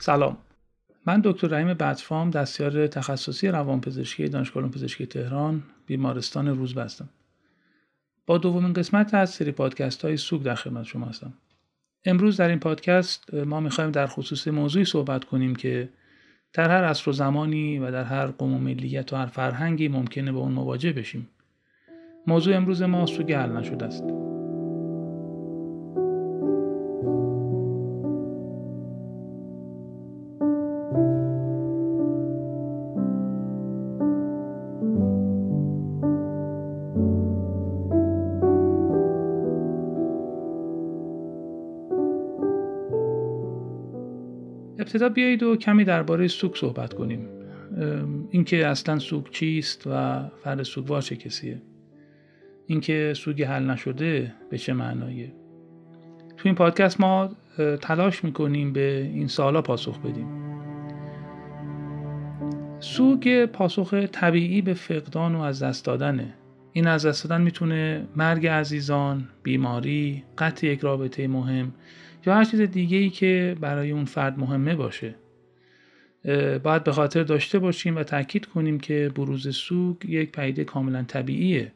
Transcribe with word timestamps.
سلام. 0.00 0.36
من 1.06 1.20
دکتر 1.24 1.48
رحیم 1.48 1.74
بدفام 1.74 2.30
دستیار 2.30 2.86
تخصصی 2.86 3.48
روانپزشکی 3.48 4.28
دانشگاه 4.28 4.68
پزشکی 4.68 5.06
تهران 5.06 5.62
بیمارستان 5.86 6.48
روز 6.48 6.74
بستم. 6.74 7.08
با 8.26 8.38
دومین 8.38 8.72
قسمت 8.72 9.14
از 9.14 9.30
سری 9.30 9.52
پادکست 9.52 10.04
های 10.04 10.16
سوگ 10.16 10.42
در 10.42 10.54
خدمت 10.54 10.84
شما 10.84 11.06
هستم. 11.06 11.32
امروز 12.04 12.36
در 12.36 12.48
این 12.48 12.58
پادکست 12.58 13.34
ما 13.34 13.60
می‌خوایم 13.60 13.90
در 13.90 14.06
خصوص 14.06 14.48
موضوعی 14.48 14.84
صحبت 14.84 15.24
کنیم 15.24 15.54
که 15.54 15.88
در 16.52 16.70
هر 16.70 16.84
عصر 16.84 17.10
و 17.10 17.12
زمانی 17.12 17.78
و 17.78 17.90
در 17.90 18.04
هر 18.04 18.26
قوم 18.26 18.54
و 18.54 18.58
ملیت 18.58 19.12
و 19.12 19.16
هر 19.16 19.26
فرهنگی 19.26 19.88
ممکنه 19.88 20.32
با 20.32 20.40
اون 20.40 20.52
مواجه 20.52 20.92
بشیم. 20.92 21.28
موضوع 22.26 22.56
امروز 22.56 22.82
ما 22.82 23.06
سوگ 23.06 23.32
حل 23.32 23.52
نشده 23.52 23.84
است. 23.84 24.29
ابتدا 44.90 45.08
بیایید 45.08 45.42
و 45.42 45.56
کمی 45.56 45.84
درباره 45.84 46.28
سوگ 46.28 46.54
صحبت 46.54 46.94
کنیم. 46.94 47.28
اینکه 48.30 48.66
اصلا 48.66 48.98
سوگ 48.98 49.30
چیست 49.30 49.86
و 49.86 50.22
فرد 50.44 50.62
سوگوار 50.62 51.02
چه 51.02 51.16
کسیه؟ 51.16 51.62
اینکه 52.66 53.12
سوگ 53.16 53.42
حل 53.42 53.70
نشده 53.70 54.32
به 54.50 54.58
چه 54.58 54.72
معنایه 54.72 55.32
تو 56.36 56.48
این 56.48 56.54
پادکست 56.54 57.00
ما 57.00 57.30
تلاش 57.80 58.24
می‌کنیم 58.24 58.72
به 58.72 59.10
این 59.14 59.26
سوالا 59.26 59.62
پاسخ 59.62 59.98
بدیم. 59.98 60.26
سوگ 62.80 63.46
پاسخ 63.46 63.94
طبیعی 63.94 64.62
به 64.62 64.74
فقدان 64.74 65.34
و 65.34 65.40
از 65.40 65.62
دست 65.62 65.84
دادنه. 65.84 66.34
این 66.72 66.86
از 66.86 67.06
دست 67.06 67.28
دادن 67.28 67.42
می‌تونه 67.42 68.06
مرگ 68.16 68.46
عزیزان، 68.46 69.28
بیماری، 69.42 70.22
قطع 70.38 70.66
یک 70.66 70.80
رابطه 70.80 71.28
مهم 71.28 71.72
یا 72.26 72.34
هر 72.34 72.44
چیز 72.44 72.60
دیگه 72.60 72.98
ای 72.98 73.10
که 73.10 73.56
برای 73.60 73.90
اون 73.90 74.04
فرد 74.04 74.38
مهمه 74.38 74.74
باشه. 74.74 75.14
باید 76.62 76.84
به 76.84 76.92
خاطر 76.92 77.22
داشته 77.22 77.58
باشیم 77.58 77.96
و 77.96 78.02
تاکید 78.02 78.46
کنیم 78.46 78.80
که 78.80 79.12
بروز 79.14 79.56
سوگ 79.56 80.04
یک 80.04 80.32
پدیده 80.32 80.64
کاملا 80.64 81.02
طبیعیه 81.02 81.72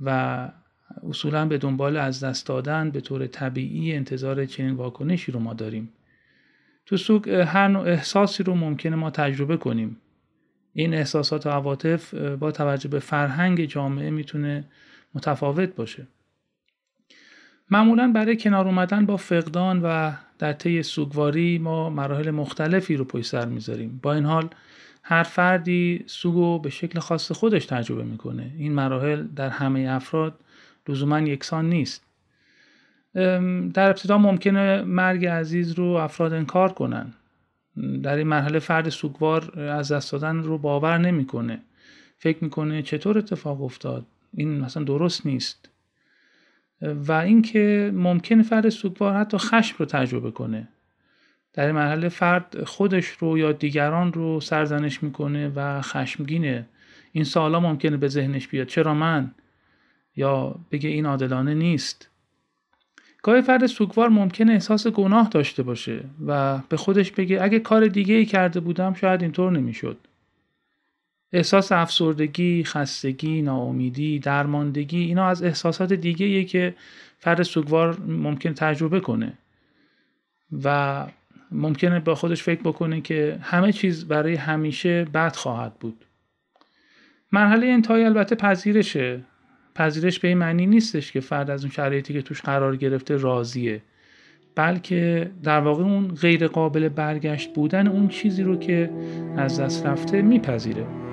و 0.00 0.50
اصولا 1.08 1.46
به 1.46 1.58
دنبال 1.58 1.96
از 1.96 2.24
دست 2.24 2.46
دادن 2.46 2.90
به 2.90 3.00
طور 3.00 3.26
طبیعی 3.26 3.92
انتظار 3.92 4.44
چنین 4.44 4.74
واکنشی 4.74 5.32
رو 5.32 5.40
ما 5.40 5.54
داریم. 5.54 5.92
تو 6.86 6.96
سوگ 6.96 7.30
هر 7.30 7.68
نوع 7.68 7.82
احساسی 7.82 8.42
رو 8.42 8.54
ممکنه 8.54 8.96
ما 8.96 9.10
تجربه 9.10 9.56
کنیم. 9.56 9.96
این 10.72 10.94
احساسات 10.94 11.46
و 11.46 11.50
عواطف 11.50 12.14
با 12.14 12.52
توجه 12.52 12.88
به 12.88 12.98
فرهنگ 12.98 13.64
جامعه 13.64 14.10
می‌تونه 14.10 14.64
متفاوت 15.14 15.74
باشه. 15.74 16.06
معمولا 17.70 18.12
برای 18.14 18.36
کنار 18.36 18.66
اومدن 18.66 19.06
با 19.06 19.16
فقدان 19.16 19.82
و 19.82 20.12
در 20.38 20.52
طی 20.52 20.82
سوگواری 20.82 21.58
ما 21.58 21.90
مراحل 21.90 22.30
مختلفی 22.30 22.96
رو 22.96 23.04
پشت 23.04 23.26
سر 23.26 23.46
می‌ذاریم. 23.46 24.00
با 24.02 24.14
این 24.14 24.24
حال 24.24 24.48
هر 25.02 25.22
فردی 25.22 26.04
سوگو 26.06 26.58
به 26.58 26.70
شکل 26.70 26.98
خاص 26.98 27.32
خودش 27.32 27.66
تجربه 27.66 28.04
می‌کنه. 28.04 28.52
این 28.58 28.72
مراحل 28.72 29.26
در 29.26 29.48
همه 29.48 29.86
افراد 29.90 30.40
لزوما 30.88 31.20
یکسان 31.20 31.68
نیست. 31.68 32.04
در 33.74 33.88
ابتدا 33.88 34.18
ممکنه 34.18 34.82
مرگ 34.82 35.26
عزیز 35.26 35.72
رو 35.72 35.84
افراد 35.84 36.32
انکار 36.32 36.72
کنن. 36.72 37.12
در 38.02 38.16
این 38.16 38.26
مرحله 38.26 38.58
فرد 38.58 38.88
سوگوار 38.88 39.60
از 39.60 39.92
دست 39.92 40.12
دادن 40.12 40.42
رو 40.42 40.58
باور 40.58 40.98
نمی‌کنه. 40.98 41.62
فکر 42.18 42.44
می‌کنه 42.44 42.82
چطور 42.82 43.18
اتفاق 43.18 43.62
افتاد. 43.62 44.06
این 44.36 44.60
مثلا 44.60 44.84
درست 44.84 45.26
نیست. 45.26 45.70
و 47.06 47.12
اینکه 47.12 47.90
ممکن 47.94 48.42
فرد 48.42 48.68
سوگوار 48.68 49.14
حتی 49.14 49.38
خشم 49.38 49.76
رو 49.78 49.86
تجربه 49.86 50.30
کنه. 50.30 50.68
در 51.52 51.66
این 51.66 51.74
مرحله 51.74 52.08
فرد 52.08 52.64
خودش 52.64 53.06
رو 53.06 53.38
یا 53.38 53.52
دیگران 53.52 54.12
رو 54.12 54.40
سرزنش 54.40 55.02
می‌کنه 55.02 55.52
و 55.56 55.80
خشمگینه. 55.82 56.66
این 57.12 57.24
سوالا 57.24 57.60
ممکنه 57.60 57.96
به 57.96 58.08
ذهنش 58.08 58.48
بیاد. 58.48 58.66
چرا 58.66 58.94
من؟ 58.94 59.30
یا 60.16 60.54
بگه 60.70 60.88
این 60.88 61.06
عادلانه 61.06 61.54
نیست. 61.54 62.10
گاهی 63.22 63.42
فرد 63.42 63.66
سوگوار 63.66 64.08
ممکنه 64.08 64.52
احساس 64.52 64.86
گناه 64.86 65.28
داشته 65.28 65.62
باشه 65.62 66.04
و 66.26 66.58
به 66.68 66.76
خودش 66.76 67.12
بگه 67.12 67.42
اگه 67.42 67.58
کار 67.58 67.86
دیگه 67.86 68.14
ای 68.14 68.26
کرده 68.26 68.60
بودم 68.60 68.94
شاید 68.94 69.22
اینطور 69.22 69.52
نمی‌شد. 69.52 69.98
احساس 71.34 71.72
افسردگی، 71.72 72.64
خستگی، 72.64 73.42
ناامیدی، 73.42 74.18
درماندگی 74.18 74.98
اینا 74.98 75.26
از 75.26 75.42
احساسات 75.42 75.92
دیگه 75.92 76.44
که 76.44 76.74
فرد 77.18 77.42
سوگوار 77.42 78.00
ممکن 78.06 78.54
تجربه 78.54 79.00
کنه. 79.00 79.32
و 80.64 81.06
ممکنه 81.52 82.00
با 82.00 82.14
خودش 82.14 82.42
فکر 82.42 82.60
بکنه 82.60 83.00
که 83.00 83.38
همه 83.42 83.72
چیز 83.72 84.08
برای 84.08 84.34
همیشه 84.34 85.04
بد 85.04 85.36
خواهد 85.36 85.74
بود. 85.74 86.04
مرحله 87.32 87.66
انتهایی 87.66 88.04
البته 88.04 88.34
پذیرشه. 88.34 89.20
پذیرش 89.74 90.18
به 90.18 90.28
این 90.28 90.38
معنی 90.38 90.66
نیستش 90.66 91.12
که 91.12 91.20
فرد 91.20 91.50
از 91.50 91.64
اون 91.64 91.70
شرایطی 91.70 92.12
که 92.12 92.22
توش 92.22 92.40
قرار 92.40 92.76
گرفته 92.76 93.16
راضیه. 93.16 93.82
بلکه 94.54 95.30
در 95.42 95.60
واقع 95.60 95.82
اون 95.82 96.08
غیر 96.08 96.46
قابل 96.46 96.88
برگشت 96.88 97.54
بودن 97.54 97.86
اون 97.86 98.08
چیزی 98.08 98.42
رو 98.42 98.56
که 98.56 98.90
از 99.36 99.60
دست 99.60 99.86
رفته 99.86 100.22
میپذیره. 100.22 101.03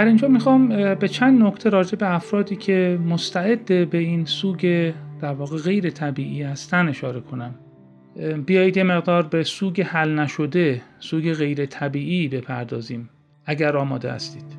در 0.00 0.06
اینجا 0.06 0.28
می‌خوام 0.28 0.94
به 0.94 1.08
چند 1.08 1.42
نکته 1.42 1.70
راجع 1.70 1.98
به 1.98 2.14
افرادی 2.14 2.56
که 2.56 2.98
مستعد 3.08 3.90
به 3.90 3.98
این 3.98 4.24
سوگ 4.24 4.92
در 5.20 5.32
واقع 5.32 5.56
غیر 5.56 5.90
طبیعی 5.90 6.42
هستن 6.42 6.88
اشاره 6.88 7.20
کنم. 7.20 7.54
بیایید 8.46 8.76
یه 8.76 8.82
مقدار 8.82 9.22
به 9.22 9.42
سوگ 9.42 9.80
حل 9.80 10.18
نشده 10.18 10.82
سوگ 10.98 11.34
غیر 11.34 11.66
طبیعی 11.66 12.28
بپردازیم 12.28 13.10
اگر 13.46 13.76
آماده 13.76 14.12
هستید. 14.12 14.56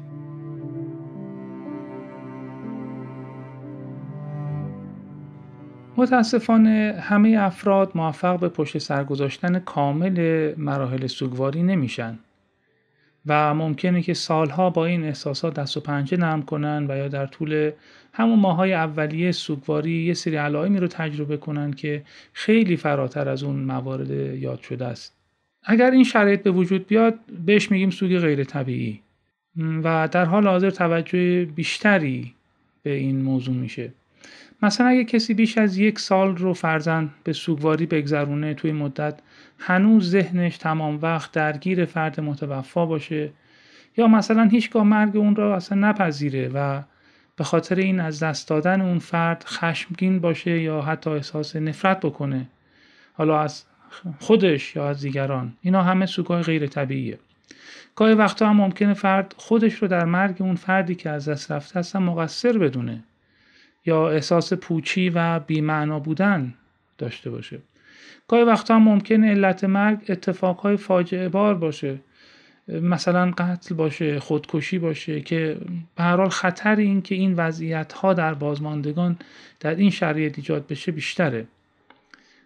متاسفانه 5.97 6.95
همه 7.01 7.37
افراد 7.39 7.91
موفق 7.95 8.39
به 8.39 8.49
پشت 8.49 8.77
سر 8.77 9.03
گذاشتن 9.03 9.59
کامل 9.59 10.53
مراحل 10.57 11.07
سوگواری 11.07 11.63
نمیشن. 11.63 12.19
و 13.25 13.53
ممکنه 13.53 14.01
که 14.01 14.13
سالها 14.13 14.69
با 14.69 14.85
این 14.85 15.03
احساسات 15.03 15.53
دست 15.53 15.77
و 15.77 15.79
پنجه 15.79 16.17
نرم 16.17 16.41
کنن 16.41 16.85
و 16.89 16.97
یا 16.97 17.07
در 17.07 17.25
طول 17.25 17.71
همون 18.13 18.39
ماهای 18.39 18.73
اولیه 18.73 19.31
سوگواری 19.31 19.91
یه 19.91 20.13
سری 20.13 20.35
علائمی 20.35 20.79
رو 20.79 20.87
تجربه 20.87 21.37
کنن 21.37 21.73
که 21.73 22.03
خیلی 22.33 22.77
فراتر 22.77 23.29
از 23.29 23.43
اون 23.43 23.55
موارد 23.55 24.09
یاد 24.39 24.61
شده 24.61 24.85
است. 24.85 25.15
اگر 25.63 25.91
این 25.91 26.03
شرایط 26.03 26.43
به 26.43 26.51
وجود 26.51 26.87
بیاد 26.87 27.19
بهش 27.45 27.71
میگیم 27.71 27.89
سوگ 27.89 28.19
غیر 28.19 28.43
طبیعی. 28.43 29.01
و 29.57 30.09
در 30.11 30.25
حال 30.25 30.47
حاضر 30.47 30.69
توجه 30.69 31.45
بیشتری 31.45 32.33
به 32.83 32.93
این 32.93 33.21
موضوع 33.21 33.55
میشه. 33.55 33.91
مثلا 34.61 34.87
اگه 34.87 35.03
کسی 35.03 35.33
بیش 35.33 35.57
از 35.57 35.77
یک 35.77 35.99
سال 35.99 36.37
رو 36.37 36.53
فرزن 36.53 37.09
به 37.23 37.33
سوگواری 37.33 37.85
بگذرونه 37.85 38.53
توی 38.53 38.71
مدت 38.71 39.19
هنوز 39.59 40.09
ذهنش 40.09 40.57
تمام 40.57 40.99
وقت 41.01 41.31
درگیر 41.31 41.85
فرد 41.85 42.21
متوفا 42.21 42.85
باشه 42.85 43.31
یا 43.97 44.07
مثلا 44.07 44.43
هیچگاه 44.43 44.83
مرگ 44.83 45.17
اون 45.17 45.35
را 45.35 45.55
اصلا 45.55 45.89
نپذیره 45.89 46.49
و 46.53 46.81
به 47.35 47.43
خاطر 47.43 47.75
این 47.75 47.99
از 47.99 48.23
دست 48.23 48.47
دادن 48.47 48.81
اون 48.81 48.99
فرد 48.99 49.43
خشمگین 49.47 50.19
باشه 50.19 50.59
یا 50.61 50.81
حتی 50.81 51.09
احساس 51.09 51.55
نفرت 51.55 51.99
بکنه 51.99 52.47
حالا 53.13 53.41
از 53.41 53.63
خودش 54.19 54.75
یا 54.75 54.89
از 54.89 55.01
دیگران. 55.01 55.53
اینا 55.61 55.83
همه 55.83 56.05
سوگای 56.05 56.43
غیر 56.43 56.67
طبیعیه. 56.67 57.19
گاهی 57.95 58.13
وقتا 58.13 58.49
هم 58.49 58.55
ممکنه 58.55 58.93
فرد 58.93 59.35
خودش 59.37 59.73
رو 59.73 59.87
در 59.87 60.05
مرگ 60.05 60.35
اون 60.39 60.55
فردی 60.55 60.95
که 60.95 61.09
از 61.09 61.29
دست 61.29 61.51
رفته 61.51 61.79
هستن 61.79 61.99
مقصر 61.99 62.57
بدونه. 62.57 63.03
یا 63.85 64.09
احساس 64.09 64.53
پوچی 64.53 65.09
و 65.09 65.39
بیمعنا 65.39 65.99
بودن 65.99 66.53
داشته 66.97 67.29
باشه. 67.29 67.59
گاهی 68.27 68.43
وقتا 68.43 68.75
هم 68.75 68.83
ممکنه 68.83 69.31
علت 69.31 69.63
مرگ 69.63 69.99
اتفاقهای 70.09 70.77
فاجعه 70.77 71.29
بار 71.29 71.55
باشه. 71.55 71.99
مثلا 72.67 73.31
قتل 73.37 73.75
باشه 73.75 74.19
خودکشی 74.19 74.79
باشه 74.79 75.21
که 75.21 75.57
به 75.95 76.03
هر 76.03 76.17
حال 76.17 76.29
خطر 76.29 76.75
این 76.75 77.01
که 77.01 77.15
این 77.15 77.33
وضعیت 77.33 77.93
ها 77.93 78.13
در 78.13 78.33
بازماندگان 78.33 79.17
در 79.59 79.75
این 79.75 79.89
شرایط 79.89 80.37
ایجاد 80.37 80.67
بشه 80.67 80.91
بیشتره. 80.91 81.47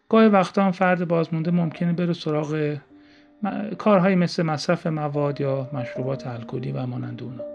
گاهی 0.10 0.28
وقتا 0.28 0.64
هم 0.64 0.72
فرد 0.72 1.08
بازمانده 1.08 1.52
ممکنه 1.52 1.94
بره 1.94 2.14
سراغ 2.14 2.78
کارهایی 3.78 4.16
مثل 4.16 4.44
مصرف 4.44 4.88
مواد 4.88 5.42
یا 5.42 5.70
مشروبات 5.74 6.28
الکلی 6.28 6.72
و 6.72 6.86
مانند 6.86 7.24
اونا. 7.24 7.55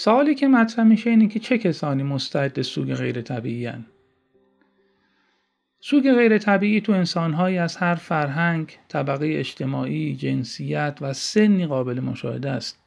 سوالی 0.00 0.34
که 0.34 0.48
مطرح 0.48 0.84
میشه 0.84 1.10
اینه 1.10 1.28
که 1.28 1.40
چه 1.40 1.58
کسانی 1.58 2.02
مستعد 2.02 2.62
سوگ 2.62 2.94
غیر 2.94 3.22
طبیعی 3.22 3.66
هن؟ 3.66 3.84
سوگ 5.80 6.12
غیر 6.12 6.38
طبیعی 6.38 6.80
تو 6.80 6.92
انسانهایی 6.92 7.58
از 7.58 7.76
هر 7.76 7.94
فرهنگ، 7.94 8.78
طبقه 8.88 9.26
اجتماعی، 9.30 10.16
جنسیت 10.16 10.98
و 11.00 11.12
سنی 11.12 11.66
قابل 11.66 12.00
مشاهده 12.00 12.50
است. 12.50 12.78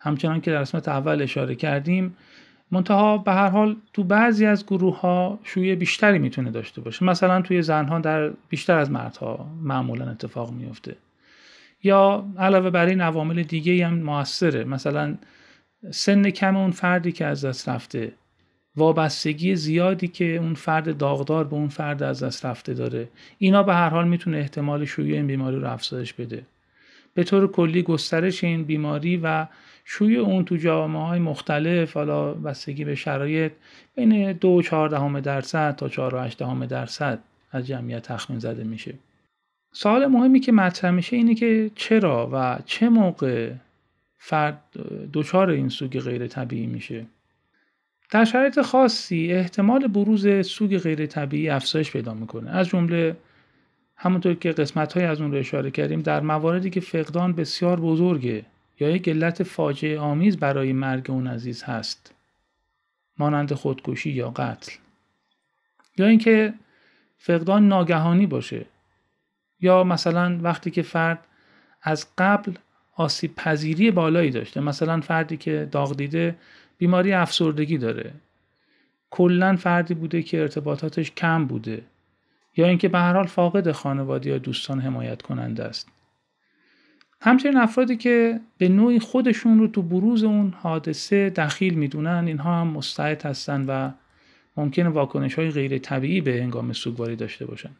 همچنان 0.00 0.40
که 0.40 0.50
در 0.50 0.60
قسمت 0.60 0.88
اول 0.88 1.22
اشاره 1.22 1.54
کردیم 1.54 2.16
منتها 2.70 3.18
به 3.18 3.32
هر 3.32 3.48
حال 3.48 3.76
تو 3.92 4.04
بعضی 4.04 4.46
از 4.46 4.66
گروه 4.66 5.00
ها 5.00 5.38
شویه 5.44 5.74
بیشتری 5.74 6.18
می‌تونه 6.18 6.50
داشته 6.50 6.80
باشه 6.80 7.04
مثلا 7.04 7.42
توی 7.42 7.62
زنها 7.62 7.98
در 7.98 8.30
بیشتر 8.48 8.78
از 8.78 8.90
مردها 8.90 9.50
معمولا 9.62 10.10
اتفاق 10.10 10.52
میفته 10.52 10.96
یا 11.82 12.24
علاوه 12.38 12.70
بر 12.70 12.86
این 12.86 13.00
عوامل 13.00 13.42
دیگه 13.42 13.86
هم 13.86 13.98
موثره 13.98 14.64
مثلا 14.64 15.16
سن 15.90 16.30
کم 16.30 16.56
اون 16.56 16.70
فردی 16.70 17.12
که 17.12 17.26
از 17.26 17.44
دست 17.44 17.68
رفته 17.68 18.12
وابستگی 18.76 19.56
زیادی 19.56 20.08
که 20.08 20.36
اون 20.36 20.54
فرد 20.54 20.96
داغدار 20.96 21.44
به 21.44 21.54
اون 21.54 21.68
فرد 21.68 22.02
از 22.02 22.22
دست 22.22 22.46
رفته 22.46 22.74
داره. 22.74 23.08
اینا 23.38 23.62
به 23.62 23.74
هر 23.74 23.88
حال 23.88 24.08
می‌تونه 24.08 24.36
احتمال 24.38 24.84
شیوع 24.84 25.08
این 25.08 25.26
بیماری 25.26 25.56
رو 25.56 25.70
افزایش 25.72 26.12
بده. 26.12 26.42
به 27.14 27.24
طور 27.24 27.52
کلی 27.52 27.82
گسترش 27.82 28.44
این 28.44 28.64
بیماری 28.64 29.16
و 29.16 29.46
شیوع 29.84 30.26
اون 30.26 30.44
تو 30.44 30.56
جامعه 30.56 31.02
های 31.02 31.18
مختلف 31.18 31.92
حالا 31.92 32.34
بستگی 32.34 32.84
به 32.84 32.94
شرایط 32.94 33.52
بین 33.96 34.32
دو 34.32 34.62
چهاردهم 34.62 35.20
درصد 35.20 35.76
تا 35.76 35.88
چهار 35.88 36.14
و 36.14 36.28
دهم 36.38 36.66
درصد 36.66 37.18
از 37.52 37.66
جمعیت 37.66 38.02
تخمین 38.02 38.38
زده 38.38 38.64
میشه. 38.64 38.94
سوال 39.72 40.06
مهمی 40.06 40.40
که 40.40 40.52
مطرح 40.52 40.90
میشه 40.90 41.16
اینه 41.16 41.34
که 41.34 41.70
چرا 41.74 42.30
و 42.32 42.58
چه 42.64 42.88
موقع 42.88 43.52
فرد 44.22 44.62
دچار 45.12 45.50
این 45.50 45.68
سوگ 45.68 46.00
غیر 46.00 46.26
طبیعی 46.26 46.66
میشه. 46.66 47.06
در 48.10 48.24
شرایط 48.24 48.60
خاصی 48.60 49.32
احتمال 49.32 49.86
بروز 49.86 50.46
سوگ 50.46 50.78
غیر 50.78 51.06
طبیعی 51.06 51.50
افزایش 51.50 51.90
پیدا 51.90 52.14
می‌کنه. 52.14 52.50
از 52.50 52.68
جمله 52.68 53.16
همونطور 53.96 54.34
که 54.34 54.52
قسمت 54.52 54.92
های 54.92 55.04
از 55.04 55.20
اون 55.20 55.32
رو 55.32 55.38
اشاره 55.38 55.70
کردیم 55.70 56.02
در 56.02 56.20
مواردی 56.20 56.70
که 56.70 56.80
فقدان 56.80 57.32
بسیار 57.32 57.80
بزرگه 57.80 58.44
یا 58.80 58.90
یک 58.90 59.08
علت 59.08 59.42
فاجعه 59.42 59.98
آمیز 59.98 60.36
برای 60.36 60.72
مرگ 60.72 61.10
اون 61.10 61.26
عزیز 61.26 61.62
هست 61.62 62.14
مانند 63.18 63.54
خودکشی 63.54 64.10
یا 64.10 64.30
قتل. 64.30 64.72
یا 65.98 66.06
اینکه 66.06 66.54
فقدان 67.18 67.68
ناگهانی 67.68 68.26
باشه. 68.26 68.66
یا 69.60 69.84
مثلا 69.84 70.38
وقتی 70.42 70.70
که 70.70 70.82
فرد 70.82 71.26
از 71.82 72.06
قبل 72.18 72.52
آسیب 73.00 73.34
پذیری 73.36 73.90
بالایی 73.90 74.30
داشته. 74.30 74.60
مثلا 74.60 75.00
فردی 75.00 75.36
که 75.36 75.68
داغ 75.72 75.96
دیده 75.96 76.36
بیماری 76.78 77.12
افسردگی 77.12 77.78
داره. 77.78 78.12
کلا 79.10 79.56
فردی 79.56 79.94
بوده 79.94 80.22
که 80.22 80.40
ارتباطاتش 80.40 81.10
کم 81.10 81.44
بوده. 81.44 81.82
یا 82.56 82.66
اینکه 82.66 82.88
به 82.88 82.98
هر 82.98 83.12
حال 83.12 83.26
فاقد 83.26 83.72
خانواده 83.72 84.30
یا 84.30 84.38
دوستان 84.38 84.80
حمایت 84.80 85.22
کننده 85.22 85.64
است. 85.64 85.88
همچنین 87.20 87.56
افرادی 87.56 87.96
که 87.96 88.40
به 88.58 88.68
نوعی 88.68 88.98
خودشون 88.98 89.58
رو 89.58 89.66
تو 89.66 89.82
بروز 89.82 90.24
اون 90.24 90.54
حادثه 90.58 91.30
دخیل 91.30 91.74
می‌دونن 91.74 92.24
اینها 92.26 92.60
هم 92.60 92.66
مستعد 92.66 93.22
هستن 93.22 93.64
و 93.66 93.90
ممکن 94.56 94.86
واکنش 94.86 95.34
های 95.34 95.50
غیر 95.50 95.78
طبیعی 95.78 96.20
به 96.20 96.32
هنگام 96.32 96.72
سوگواری 96.72 97.16
داشته 97.16 97.46
باشن. 97.46 97.70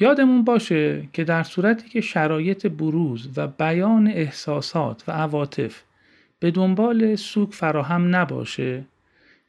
یادمون 0.00 0.44
باشه 0.44 1.08
که 1.12 1.24
در 1.24 1.42
صورتی 1.42 1.88
که 1.88 2.00
شرایط 2.00 2.66
بروز 2.66 3.28
و 3.36 3.46
بیان 3.46 4.06
احساسات 4.06 5.04
و 5.08 5.12
عواطف 5.12 5.82
به 6.40 6.50
دنبال 6.50 7.16
سوگ 7.16 7.50
فراهم 7.50 8.16
نباشه 8.16 8.84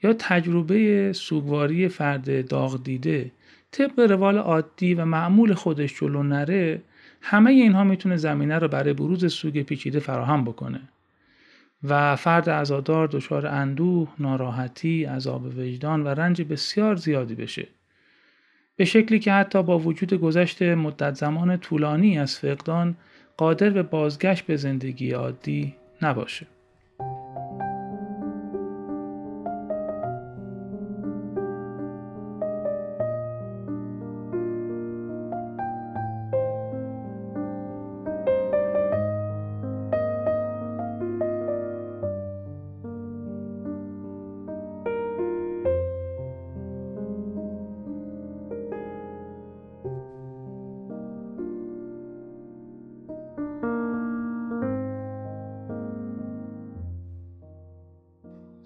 یا 0.03 0.13
تجربه 0.13 1.13
سوگواری 1.13 1.87
فرد 1.87 2.47
داغ 2.47 2.83
دیده 2.83 3.31
طبق 3.71 3.99
روال 3.99 4.37
عادی 4.37 4.93
و 4.93 5.05
معمول 5.05 5.53
خودش 5.53 5.99
جلو 5.99 6.23
نره 6.23 6.81
همه 7.21 7.51
اینها 7.51 7.83
می‌تونه 7.83 8.17
زمینه 8.17 8.59
رو 8.59 8.67
برای 8.67 8.93
بروز 8.93 9.33
سوگ 9.33 9.61
پیچیده 9.61 9.99
فراهم 9.99 10.43
بکنه. 10.43 10.81
و 11.83 12.15
فرد 12.15 12.49
عزادار 12.49 13.07
دچار 13.07 13.47
اندوه، 13.47 14.09
ناراحتی، 14.19 15.05
عذاب 15.05 15.45
وجدان 15.45 16.03
و 16.03 16.07
رنج 16.07 16.41
بسیار 16.41 16.95
زیادی 16.95 17.35
بشه. 17.35 17.67
به 18.79 18.85
شکلی 18.85 19.19
که 19.19 19.31
حتی 19.31 19.63
با 19.63 19.79
وجود 19.79 20.13
گذشت 20.13 20.61
مدت 20.61 21.15
زمان 21.15 21.57
طولانی 21.57 22.19
از 22.19 22.37
فقدان 22.37 22.95
قادر 23.37 23.69
به 23.69 23.83
بازگشت 23.83 24.45
به 24.45 24.55
زندگی 24.55 25.11
عادی 25.11 25.75
نباشه. 26.01 26.47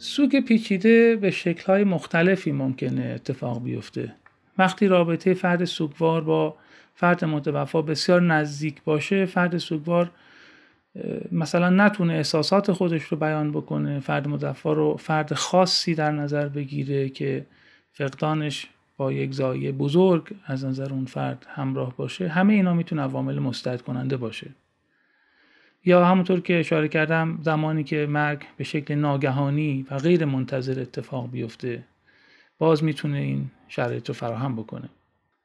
سوگ 0.03 0.39
پیچیده 0.39 1.15
به 1.15 1.31
شکلهای 1.31 1.83
مختلفی 1.83 2.51
ممکنه 2.51 3.11
اتفاق 3.15 3.63
بیفته. 3.63 4.15
وقتی 4.57 4.87
رابطه 4.87 5.33
فرد 5.33 5.65
سوگوار 5.65 6.21
با 6.21 6.55
فرد 6.95 7.25
متوفا 7.25 7.81
بسیار 7.81 8.21
نزدیک 8.21 8.83
باشه 8.83 9.25
فرد 9.25 9.57
سوگوار 9.57 10.11
مثلا 11.31 11.69
نتونه 11.69 12.13
احساسات 12.13 12.71
خودش 12.71 13.03
رو 13.03 13.17
بیان 13.17 13.51
بکنه 13.51 13.99
فرد 13.99 14.27
متوفا 14.27 14.73
رو 14.73 14.97
فرد 14.97 15.33
خاصی 15.33 15.95
در 15.95 16.11
نظر 16.11 16.47
بگیره 16.47 17.09
که 17.09 17.45
فقدانش 17.91 18.67
با 18.97 19.11
یک 19.11 19.33
زایه 19.33 19.71
بزرگ 19.71 20.29
از 20.45 20.65
نظر 20.65 20.93
اون 20.93 21.05
فرد 21.05 21.45
همراه 21.49 21.97
باشه. 21.97 22.27
همه 22.27 22.53
اینا 22.53 22.73
می‌تونه 22.73 23.01
عوامل 23.01 23.39
مستعد 23.39 23.81
کننده 23.81 24.17
باشه. 24.17 24.47
یا 25.85 26.05
همونطور 26.05 26.39
که 26.41 26.59
اشاره 26.59 26.87
کردم 26.87 27.39
زمانی 27.41 27.83
که 27.83 28.05
مرگ 28.09 28.41
به 28.57 28.63
شکل 28.63 28.95
ناگهانی 28.95 29.85
و 29.91 29.97
غیر 29.97 30.25
منتظر 30.25 30.81
اتفاق 30.81 31.31
بیفته 31.31 31.83
باز 32.57 32.83
می‌تونه 32.83 33.17
این 33.17 33.51
شرایط 33.67 34.07
رو 34.07 34.13
فراهم 34.13 34.55
بکنه. 34.55 34.89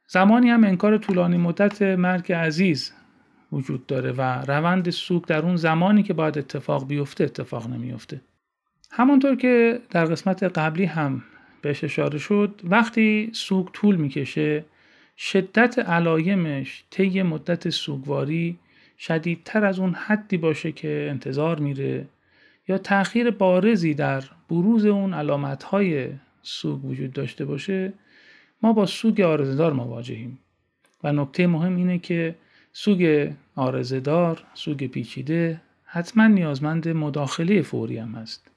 زمانی 0.07 0.51
هم 0.51 0.65
انکار 0.65 0.99
طولانی 0.99 1.37
مدت 1.37 1.83
مرگ 1.83 2.33
عزیز 2.33 2.93
وجود 3.53 3.87
داره 3.87 4.13
و 4.13 4.23
روند 4.23 4.91
سوگ 4.91 5.25
در 5.25 5.43
اون 5.43 5.57
زمانی 5.57 6.03
که 6.03 6.13
باید 6.13 6.39
اتفاق 6.39 6.87
بیفته 6.87 7.25
اتفاق 7.25 7.71
نمیفته 7.71 8.21
همانطور 8.91 9.37
که 9.37 9.81
در 9.91 10.05
قسمت 10.05 10.43
قبلی 10.43 10.85
هم 10.85 11.23
بهش 11.63 11.85
اشاره 11.85 12.19
شد 12.19 12.61
وقتی 12.65 13.31
سوگ 13.33 13.67
طول 13.67 13.97
می‌کشه 13.97 14.65
شدت 15.17 15.79
علایمش 15.79 16.85
طی 16.91 17.23
مدت 17.23 17.71
سوگواری 17.71 18.59
شدیدتر 18.99 19.65
از 19.65 19.79
اون 19.79 19.95
حدی 19.95 20.37
باشه 20.37 20.73
که 20.73 21.07
انتظار 21.11 21.59
میره 21.59 22.07
یا 22.69 22.79
تأخیر 22.79 23.31
بارزی 23.31 23.95
در 23.95 24.25
بروز 24.51 24.87
اون 24.87 25.15
علامت 25.15 25.63
های 25.63 26.09
سوگ 26.43 26.85
وجود 26.85 27.13
داشته 27.13 27.45
باشه 27.45 27.93
ما 28.63 28.73
با 28.73 28.87
سوگ 28.87 29.21
آرزدار 29.21 29.73
مواجهیم. 29.73 30.39
و 31.05 31.13
نکته 31.13 31.47
مهم 31.47 31.77
اینه 31.77 31.99
که 31.99 32.35
سوگ 32.73 33.33
آرزدار 33.57 34.45
سوگ 34.55 34.87
پیچیده 34.87 35.61
حتما 35.85 36.27
نیازمند 36.27 36.89
مداخله 36.89 37.63
فوری 37.63 37.99
هم 37.99 38.15
هست. 38.15 38.51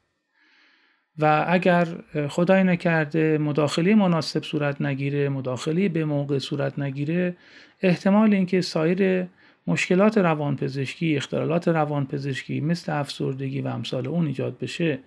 و 1.19 1.45
اگر 1.48 1.88
خدای 2.29 2.63
نکرده 2.63 3.38
مداخله 3.38 3.95
مناسب 3.95 4.43
صورت 4.43 4.81
نگیره 4.81 5.29
مداخله 5.29 5.89
به 5.89 6.05
موقع 6.05 6.39
صورت 6.39 6.79
نگیره 6.79 7.36
احتمال 7.81 8.33
اینکه 8.33 8.62
سایر 8.62 9.27
مشکلات 9.68 10.18
روانپزشکی 10.18 11.18
اختلالات 11.18 11.68
روانپزشکی 11.68 12.62
مثل 12.62 13.00
افسردگی 13.00 13.62
و 13.62 13.68
امثال 13.68 14.08
اون 14.08 14.27
ایجاد 14.27 14.58
بشه 14.60 15.00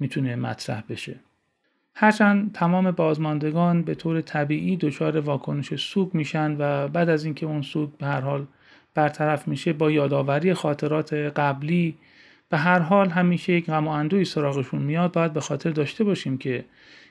می‌تونه 0.00 0.36
مطرح 0.36 0.82
بشه. 0.88 1.16
هرچند 1.94 2.52
تمام 2.52 2.90
بازماندگان 2.90 3.82
به 3.82 3.94
طور 3.94 4.20
طبیعی 4.20 4.76
دچار 4.76 5.20
واکنش 5.20 5.74
سوگ 5.74 6.14
میشن 6.14 6.56
و 6.58 6.88
بعد 6.88 7.08
از 7.08 7.24
اینکه 7.24 7.46
اون 7.46 7.62
سوگ 7.62 7.90
به 7.98 8.06
هر 8.06 8.20
حال 8.20 8.46
برطرف 8.94 9.48
میشه 9.48 9.72
با 9.72 9.90
یادآوری 9.90 10.54
خاطرات 10.54 11.12
قبلی 11.12 11.94
به 12.48 12.56
هر 12.56 12.78
حال 12.78 13.08
همیشه 13.08 13.52
یک 13.52 13.66
غم 13.66 13.88
و 13.88 13.90
اندوی 13.90 14.24
سراغشون 14.24 14.82
میاد. 14.82 15.12
باید 15.12 15.32
به 15.32 15.40
خاطر 15.40 15.70
داشته 15.70 16.04
باشیم 16.04 16.38
که 16.38 16.64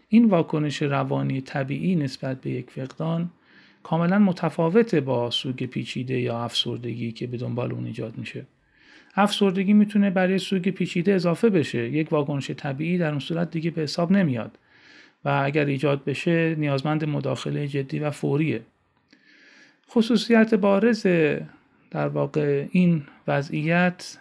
این 0.09 0.25
واکنش 0.25 0.81
روانی 0.81 1.41
طبیعی 1.41 1.95
نسبت 1.95 2.41
به 2.41 2.49
یک 2.49 2.69
فقدان 2.69 3.29
کاملا 3.85 4.19
متفاوته 4.19 5.01
با 5.01 5.31
سوگ 5.31 5.65
پیچیده 5.65 6.19
یا 6.19 6.43
افسردگی 6.43 7.11
که 7.11 7.27
به 7.27 7.37
دنبال 7.37 7.71
اون 7.71 7.85
ایجاد 7.85 8.17
میشه. 8.17 8.45
افسردگی 9.15 9.73
می‌تونه 9.73 10.09
برای 10.09 10.37
سوگ 10.37 10.69
پیچیده 10.69 11.13
اضافه 11.13 11.49
بشه. 11.49 11.89
یک 11.89 12.11
واکنش 12.11 12.51
طبیعی 12.51 12.97
در 12.97 13.09
اون 13.09 13.19
صورت 13.19 13.51
دیگه 13.51 13.71
به 13.71 13.81
حساب 13.81 14.11
نمیاد. 14.11 14.57
و 15.25 15.41
اگر 15.43 15.65
ایجاد 15.65 16.03
بشه 16.03 16.55
نیازمند 16.55 17.05
مداخله 17.05 17.67
جدی 17.67 17.99
و 17.99 18.11
فوریه. 18.11 18.61
خصوصیت 19.89 20.53
بارز 20.53 21.07
در 21.91 22.07
واقع 22.07 22.65
این 22.71 23.03
وضعیت 23.27 24.17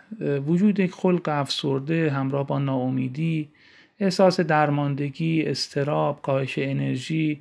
وجود 0.47 0.81
یک 0.81 0.93
خلق 0.93 1.29
افسرده 1.29 2.11
همراه 2.11 2.47
با 2.47 2.59
ناامیدی 2.59 3.49
احساس 4.01 4.41
درماندگی 4.41 5.43
استراب 5.43 6.23
کاهش 6.23 6.59
انرژی 6.59 7.41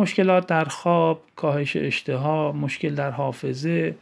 مشکلات 0.00 0.46
در 0.46 0.64
خواب 0.64 1.22
کاهش 1.36 1.76
اشتها 1.76 2.52
مشکل 2.52 2.94
در 2.94 3.10
حافظه 3.10 3.94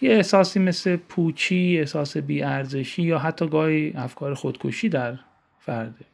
یه 0.00 0.10
احساسی 0.10 0.60
مثل 0.60 0.96
پوچی 0.96 1.76
احساس 1.78 2.16
بیارزشی 2.16 3.02
یا 3.02 3.18
حتی 3.18 3.48
گاهی 3.48 3.92
افکار 3.96 4.34
خودکشی 4.34 4.88
در 4.88 5.18
فرده. 5.58 6.04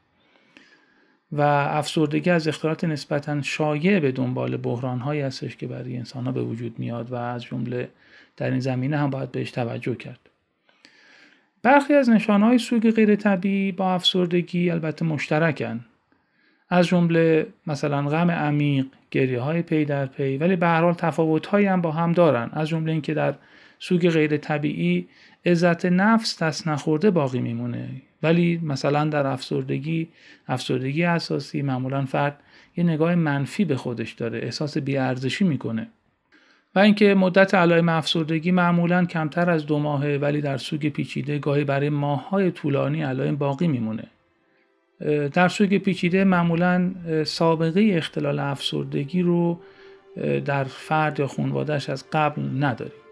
و 1.33 1.41
افسردگی 1.41 2.31
از 2.31 2.49
اختلالات 2.49 2.85
نسبتا 2.85 3.43
شایع 3.43 4.01
به 4.01 4.13
دنبال 4.13 4.57
بحران 4.57 4.99
هایی 5.01 5.21
هستش 5.21 5.57
که 5.57 5.67
برای 5.67 5.97
انسان 5.97 6.25
ها 6.25 6.33
به 6.33 6.43
وجود 6.43 6.79
میاد 6.79 7.13
و 7.13 7.15
از 7.15 7.43
جمله 7.43 7.89
در 8.37 8.51
این 8.51 8.61
زمینه 8.61 8.97
هم 8.99 9.11
باید 9.11 9.33
بهش 9.33 9.51
توجه 9.51 9.95
کرد. 9.95 10.21
برخی 11.63 11.95
از 11.95 12.09
های 12.29 12.59
سوگ 12.59 12.91
غیر 12.91 13.17
طبیعی 13.17 13.73
با 13.73 13.95
افسردگی 13.95 14.71
البته 14.71 15.05
مشترکن. 15.05 15.85
از 16.69 16.87
جمله 16.87 17.47
مثلا 17.67 18.03
غم 18.03 18.31
عمیق 18.31 18.87
گریه 19.11 19.41
های 19.41 19.63
پی 19.63 19.85
در 19.85 20.07
پی 20.07 20.37
ولی 20.37 20.57
به 20.57 20.67
هر 20.67 20.81
حال 20.81 20.95
تفاوت 20.95 21.55
هم 21.55 21.81
با 21.81 21.93
هم 21.93 22.13
دارن. 22.13 22.51
از 22.53 22.69
جمله 22.69 22.93
اینکه 22.93 23.15
در 23.15 23.35
سوگ 23.79 24.11
غیر 24.11 24.37
طبیعی 24.37 25.09
عزت 25.47 25.87
نفس 25.87 26.43
دست 26.43 26.69
نخورده 26.69 27.11
باقی 27.11 27.41
میمونه. 27.41 27.89
ولی 28.23 28.61
مثلا 28.63 29.05
در 29.05 29.27
افسردگی 29.27 30.09
افسردگی 30.49 31.05
اساسی 31.05 31.63
معمولا 31.63 32.05
فرد 32.05 32.41
یه 32.77 32.85
نگاه 32.85 33.15
منفی 33.15 33.65
به 33.65 33.77
خودش 33.77 34.13
داره 34.13 34.39
احساس 34.39 34.79
بیارزشی 34.79 35.45
می‌کنه. 35.45 35.89
و 36.75 36.79
اینکه 36.79 37.15
مدت 37.15 37.55
علائم 37.55 37.89
افسردگی 37.89 38.51
معمولا 38.51 39.05
کمتر 39.05 39.51
از 39.51 39.67
دو 39.67 39.79
ماهه 39.79 40.19
ولی 40.23 40.41
در 40.41 40.57
سوگ 40.57 40.89
پیچیده 40.89 41.39
گاهی 41.39 41.65
برای 41.65 41.89
ماههای 41.89 42.51
طولانی 42.51 43.03
علائم 43.03 43.37
باقی 43.37 43.69
میمونه. 43.69 44.05
در 45.33 45.49
سوگ 45.49 45.79
پیچیده 45.79 46.25
معمولا 46.25 46.95
سابقه 47.25 47.91
اختلال 47.95 48.39
افسردگی 48.39 49.23
رو 49.23 49.61
در 50.45 50.65
فرد 50.65 51.21
یا 51.21 51.27
خانوادهش 51.27 51.91
از 51.91 52.05
قبل 52.13 52.43
نداریم. 52.65 53.06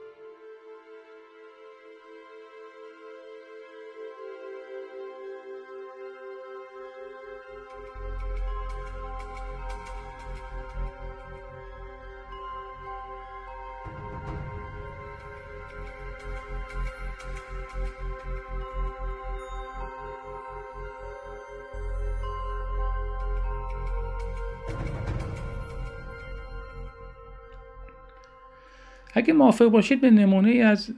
موافق 29.35 29.67
باشید 29.67 30.01
به 30.01 30.11
نمونه 30.11 30.49
ای 30.49 30.63
از 30.63 30.95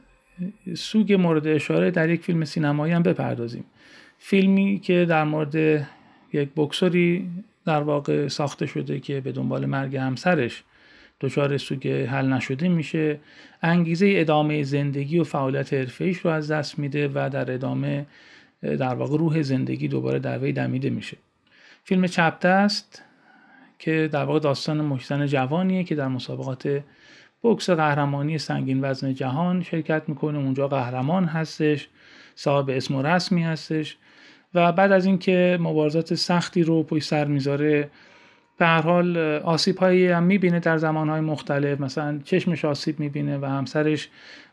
سوگ 0.75 1.13
مورد 1.13 1.47
اشاره 1.47 1.91
در 1.91 2.11
یک 2.11 2.23
فیلم 2.23 2.45
سینمایی 2.45 2.93
هم 2.93 3.03
بپردازیم. 3.03 3.65
فیلمی 4.19 4.81
که 4.81 5.07
در 5.09 5.25
مورد 5.25 5.55
یک 6.33 6.49
بکسوری 6.57 7.31
در 7.65 7.81
واقع 7.81 8.29
ساخته 8.29 8.67
شده 8.67 9.01
که 9.01 9.21
به 9.21 9.33
دنبال 9.33 9.67
مرگ 9.67 9.97
همسرش 9.97 10.65
دچار 11.21 11.57
سوگ 11.57 11.89
حل 11.89 12.33
نشده 12.33 12.69
میشه 12.69 13.19
انگیزه 13.63 14.13
ادامه 14.17 14.63
زندگی 14.63 15.19
و 15.19 15.25
فعالیت 15.25 15.73
حرفه‌ایش 15.73 16.19
رو 16.19 16.31
از 16.31 16.51
دست 16.51 16.79
میده 16.79 17.09
و 17.15 17.31
در 17.33 17.53
ادامه 17.53 18.07
در 18.63 18.95
واقع 18.95 19.19
روح 19.19 19.43
زندگی 19.43 19.89
دوباره 19.89 20.19
در 20.19 20.39
وی 20.39 20.53
دمیده 20.53 20.91
میشه. 20.91 21.17
فیلم 21.85 22.07
چپ 22.07 22.39
است 22.45 23.03
که 23.79 24.09
در 24.13 24.25
واقع 24.25 24.39
داستان 24.39 24.81
مشتن 24.81 25.27
جوانیه 25.27 25.85
که 25.85 25.95
در 25.95 26.09
مسابقات 26.09 26.83
بوکس 27.47 27.71
قهرمانی 27.71 28.39
سنگین 28.39 28.79
وزن 28.83 29.15
جهان 29.15 29.63
شرکت 29.63 30.03
می‌کنه. 30.07 30.39
اونجا 30.39 30.69
قهرمان 30.69 31.25
هستش 31.25 31.89
صاحب 32.35 32.71
اسم 32.71 32.95
و 32.95 33.03
رسمی 33.03 33.43
هستش 33.43 33.97
و 34.55 34.73
بعد 34.73 34.93
از 34.93 35.07
اینکه 35.07 35.59
مبارزات 35.61 36.15
سختی 36.15 36.63
رو 36.63 36.83
پشت 36.83 37.09
سر 37.09 37.25
می‌ذاره 37.25 37.91
به 38.59 38.67
هر 38.67 38.83
حال 38.83 39.17
آسیب 39.39 39.77
هایی 39.77 40.07
هم 40.07 40.23
می‌بینه 40.23 40.61
در 40.61 40.79
زمان 40.79 41.09
های 41.09 41.21
مختلف. 41.21 41.81
مثلا 41.81 42.19
چشمش 42.25 42.65
آسیب 42.65 43.01
می‌بینه 43.01 43.39
و 43.39 43.45
همسرش 43.45 44.09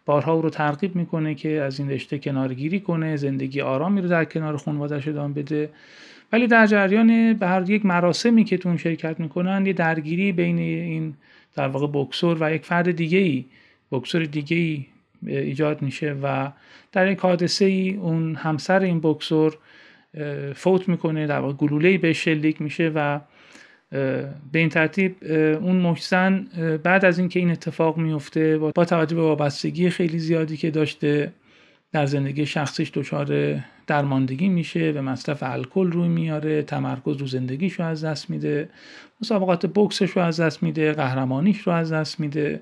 بارها 0.05 0.33
او 0.33 0.41
رو 0.41 0.49
ترغیب 0.49 0.95
می‌کنه 0.95 1.35
که 1.35 1.49
از 1.61 1.79
این 1.79 1.89
رشته 1.89 2.19
کنارگیری 2.19 2.79
کنه 2.79 3.15
زندگی 3.15 3.61
آرامی 3.61 4.01
رو 4.01 4.07
در 4.07 4.25
کنار 4.25 4.57
خانواده‌اش 4.57 5.07
ادامه 5.07 5.33
بده. 5.33 5.69
ولی 6.33 6.47
در 6.47 6.65
جریان 6.65 7.33
به 7.33 7.47
هر 7.47 7.69
یک 7.69 7.85
مراسمی 7.85 8.43
که 8.43 8.57
تون 8.57 8.77
شرکت 8.77 9.19
می‌کنن 9.19 9.65
یه 9.65 9.73
درگیری 9.73 10.31
بین 10.31 10.57
این 10.57 11.13
در 11.55 11.67
واقع 11.67 11.87
بکسور 11.93 12.37
و 12.39 12.53
یک 12.53 12.65
فرد 12.65 12.91
دیگه 12.91 13.17
ای 13.17 13.45
بکسور 13.91 14.23
دیگه 14.23 14.57
ای 14.57 14.85
ایجاد 15.27 15.81
میشه 15.81 16.15
و 16.23 16.51
در 16.91 17.11
یک 17.11 17.19
حادثه 17.19 17.65
ای 17.65 17.95
اون 17.95 18.35
همسر 18.35 18.79
این 18.79 18.99
بکسور 18.99 19.57
فوت 20.55 20.89
می‌کنه 20.89 21.27
در 21.27 21.39
واقع 21.39 21.53
گلوله 21.53 21.97
به 21.97 22.13
شلیک 22.13 22.61
میشه 22.61 22.91
و 22.95 23.19
به 24.51 24.59
این 24.59 24.69
ترتیب 24.69 25.15
اون 25.61 25.75
محسن 25.75 26.47
بعد 26.83 27.05
از 27.05 27.19
اینکه 27.19 27.39
این 27.39 27.51
اتفاق 27.51 27.97
میفته 27.97 28.57
با 28.57 28.85
توجه 28.85 29.15
به 29.15 29.21
وابستگی 29.21 29.89
خیلی 29.89 30.19
زیادی 30.19 30.57
که 30.57 30.71
داشته 30.71 31.33
در 31.91 32.05
زندگی 32.05 32.45
شخصیش 32.45 32.91
دچار 32.93 33.59
درماندگی 33.87 34.49
میشه 34.49 34.91
به 34.91 35.01
مصرف 35.01 35.43
الکل 35.43 35.91
روی 35.91 36.07
میاره 36.07 36.61
تمرکز 36.61 37.17
رو 37.17 37.27
زندگیش 37.27 37.73
رو 37.73 37.85
از 37.85 38.03
دست 38.03 38.29
میده 38.29 38.69
مسابقات 39.21 39.65
بکسش 39.65 40.09
رو 40.09 40.21
از 40.21 40.39
دست 40.39 40.63
میده 40.63 40.93
قهرمانیش 40.93 41.59
رو 41.59 41.73
از 41.73 41.93
دست 41.93 42.19
میده 42.19 42.61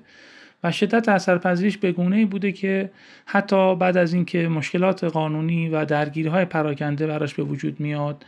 و 0.64 0.72
شدت 0.72 1.08
اثرپذیریش 1.08 1.78
به 1.78 1.92
گونه 1.92 2.16
ای 2.16 2.24
بوده 2.24 2.52
که 2.52 2.90
حتی 3.26 3.76
بعد 3.76 3.96
از 3.96 4.14
اینکه 4.14 4.48
مشکلات 4.48 5.04
قانونی 5.04 5.68
و 5.68 5.84
درگیری 5.84 6.28
های 6.28 6.44
پراکنده 6.44 7.06
براش 7.06 7.34
به 7.34 7.42
وجود 7.42 7.80
میاد 7.80 8.24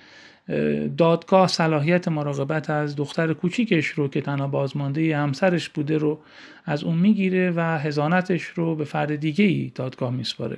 دادگاه 0.96 1.48
صلاحیت 1.48 2.08
مراقبت 2.08 2.70
از 2.70 2.96
دختر 2.96 3.32
کوچیکش 3.32 3.86
رو 3.86 4.08
که 4.08 4.20
تنها 4.20 4.46
بازمانده 4.46 5.16
همسرش 5.16 5.68
بوده 5.68 5.98
رو 5.98 6.18
از 6.64 6.84
اون 6.84 6.98
می‌گیره 6.98 7.52
و 7.56 7.60
هزانتش 7.60 8.42
رو 8.44 8.74
به 8.74 8.84
فرد 8.84 9.16
دیگه 9.16 9.44
ای 9.44 9.72
دادگاه 9.74 10.12
میسپاره. 10.12 10.56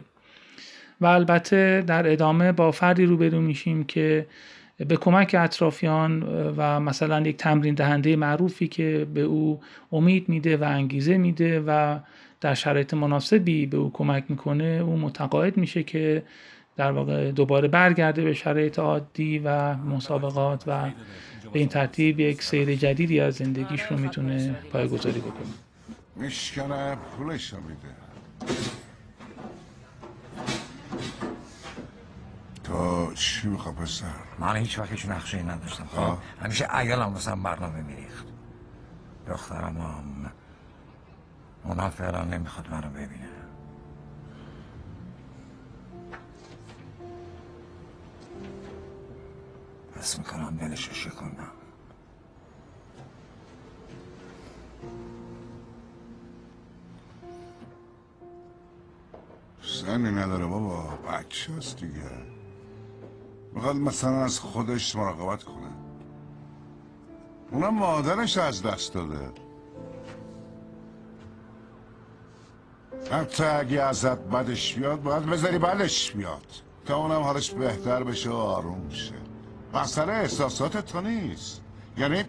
و 1.00 1.06
البته 1.06 1.84
در 1.86 2.12
ادامه 2.12 2.52
با 2.52 2.70
فردی 2.70 3.04
روبرو 3.06 3.40
میشیم 3.40 3.84
که 3.84 4.26
به 4.78 4.96
کمک 4.96 5.36
اطرافیان 5.38 6.22
و 6.56 6.80
مثلا 6.80 7.20
یک 7.20 7.36
تمرین 7.36 7.74
دهنده 7.74 8.16
معروفی 8.16 8.68
که 8.68 9.06
به 9.14 9.20
او 9.20 9.60
امید 9.92 10.28
میده 10.28 10.56
و 10.56 10.64
انگیزه 10.64 11.18
میده 11.18 11.60
و 11.66 11.98
در 12.40 12.54
شرایط 12.54 12.94
مناسبی 12.94 13.66
به 13.66 13.76
او 13.76 13.90
کمک 13.92 14.24
می‌کنه 14.28 14.64
او 14.64 14.96
متقاعد 14.96 15.56
میشه 15.56 15.82
که 15.82 16.22
در 16.76 16.92
واقع 16.92 17.30
دوباره 17.30 17.68
برگرده 17.68 18.22
به 18.24 18.34
شرایط 18.34 18.78
عادی 18.78 19.38
و 19.38 19.74
مسابقات 19.74 20.64
و 20.66 20.90
به 21.52 21.58
این 21.58 21.68
ترتیب 21.68 22.20
یک 22.20 22.42
سیر 22.42 22.74
جدیدی 22.74 23.20
از 23.20 23.34
زندگیش 23.34 23.82
رو 23.82 23.98
می‌تونه 23.98 24.56
پایگذاری 24.72 25.20
بکنه. 25.20 25.46
میشکنه 26.16 26.96
پولش 27.18 27.54
میده. 27.54 28.85
چی 33.14 33.48
میخوا 33.48 33.72
پسر؟ 33.72 34.06
من 34.38 34.56
هیچ 34.56 34.78
وقت 34.78 34.90
هیچ 34.90 35.06
نقشه 35.06 35.42
نداشتم. 35.42 35.86
خب 35.86 36.18
همیشه 36.42 36.76
ایالم 36.76 37.12
واسم 37.12 37.42
برنامه 37.42 37.82
میریخت. 37.82 38.26
دخترم 39.28 39.76
هم 39.80 40.32
اونا 41.64 41.90
فعلا 41.90 42.24
نمی‌خواد 42.24 42.70
منو 42.70 42.90
ببینه. 42.90 43.28
حس 49.96 50.18
می‌کنم 50.18 50.56
دلش 50.56 50.88
رو 50.88 50.94
شکندم 50.94 51.50
زنی 59.62 60.10
نداره 60.10 60.46
بابا 60.46 60.82
بچه 60.82 61.52
هست 61.52 61.76
دیگه. 61.76 62.35
می‌خواد 63.56 63.76
مثلا 63.76 64.24
از 64.24 64.40
خودش 64.40 64.96
مراقبت 64.96 65.42
کنه. 65.42 65.70
اونم 67.50 67.74
مادرش 67.74 68.38
از 68.38 68.62
دست 68.62 68.94
داده. 68.94 69.32
حتی 73.10 73.44
اگه 73.44 73.82
ازت 73.82 74.18
بدش 74.18 74.74
بیاد 74.74 75.02
باید 75.02 75.26
بذاری 75.26 75.58
بدش 75.58 76.12
بیاد. 76.12 76.46
تا 76.86 76.96
اونم 76.96 77.22
حالش 77.22 77.50
بهتر 77.50 78.04
بشه 78.04 78.30
و 78.30 78.34
آروم 78.34 78.90
شه 78.90 79.14
مسئله 79.74 80.12
احساسات 80.12 80.76
تو 80.76 81.00
نیست. 81.00 81.60
یعنی 81.98 82.24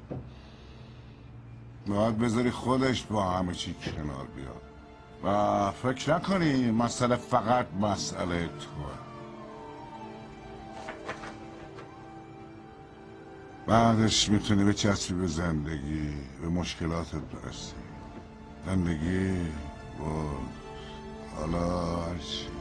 باید 1.88 2.18
بذاری 2.18 2.52
خودش 2.52 3.04
با 3.04 3.24
همه 3.24 3.54
چی 3.54 3.74
کنار 3.74 4.28
بیاد. 4.36 4.62
و 5.24 5.72
فکر 5.72 6.16
نکنی 6.16 6.72
مسئله 6.72 7.16
فقط 7.16 7.68
مسئله 7.82 8.48
توه. 8.48 9.07
بعدش 13.68 14.30
می‌تونی 14.30 14.64
به 14.64 14.74
چسبی 14.74 15.14
به 15.14 15.28
زندگی 15.28 16.14
به 16.42 16.50
مشکلاتت 16.50 17.14
برسی. 17.14 17.74
زندگی 18.66 19.30
بود 19.98 20.50
حالا 21.36 21.96
هرچی 21.96 22.57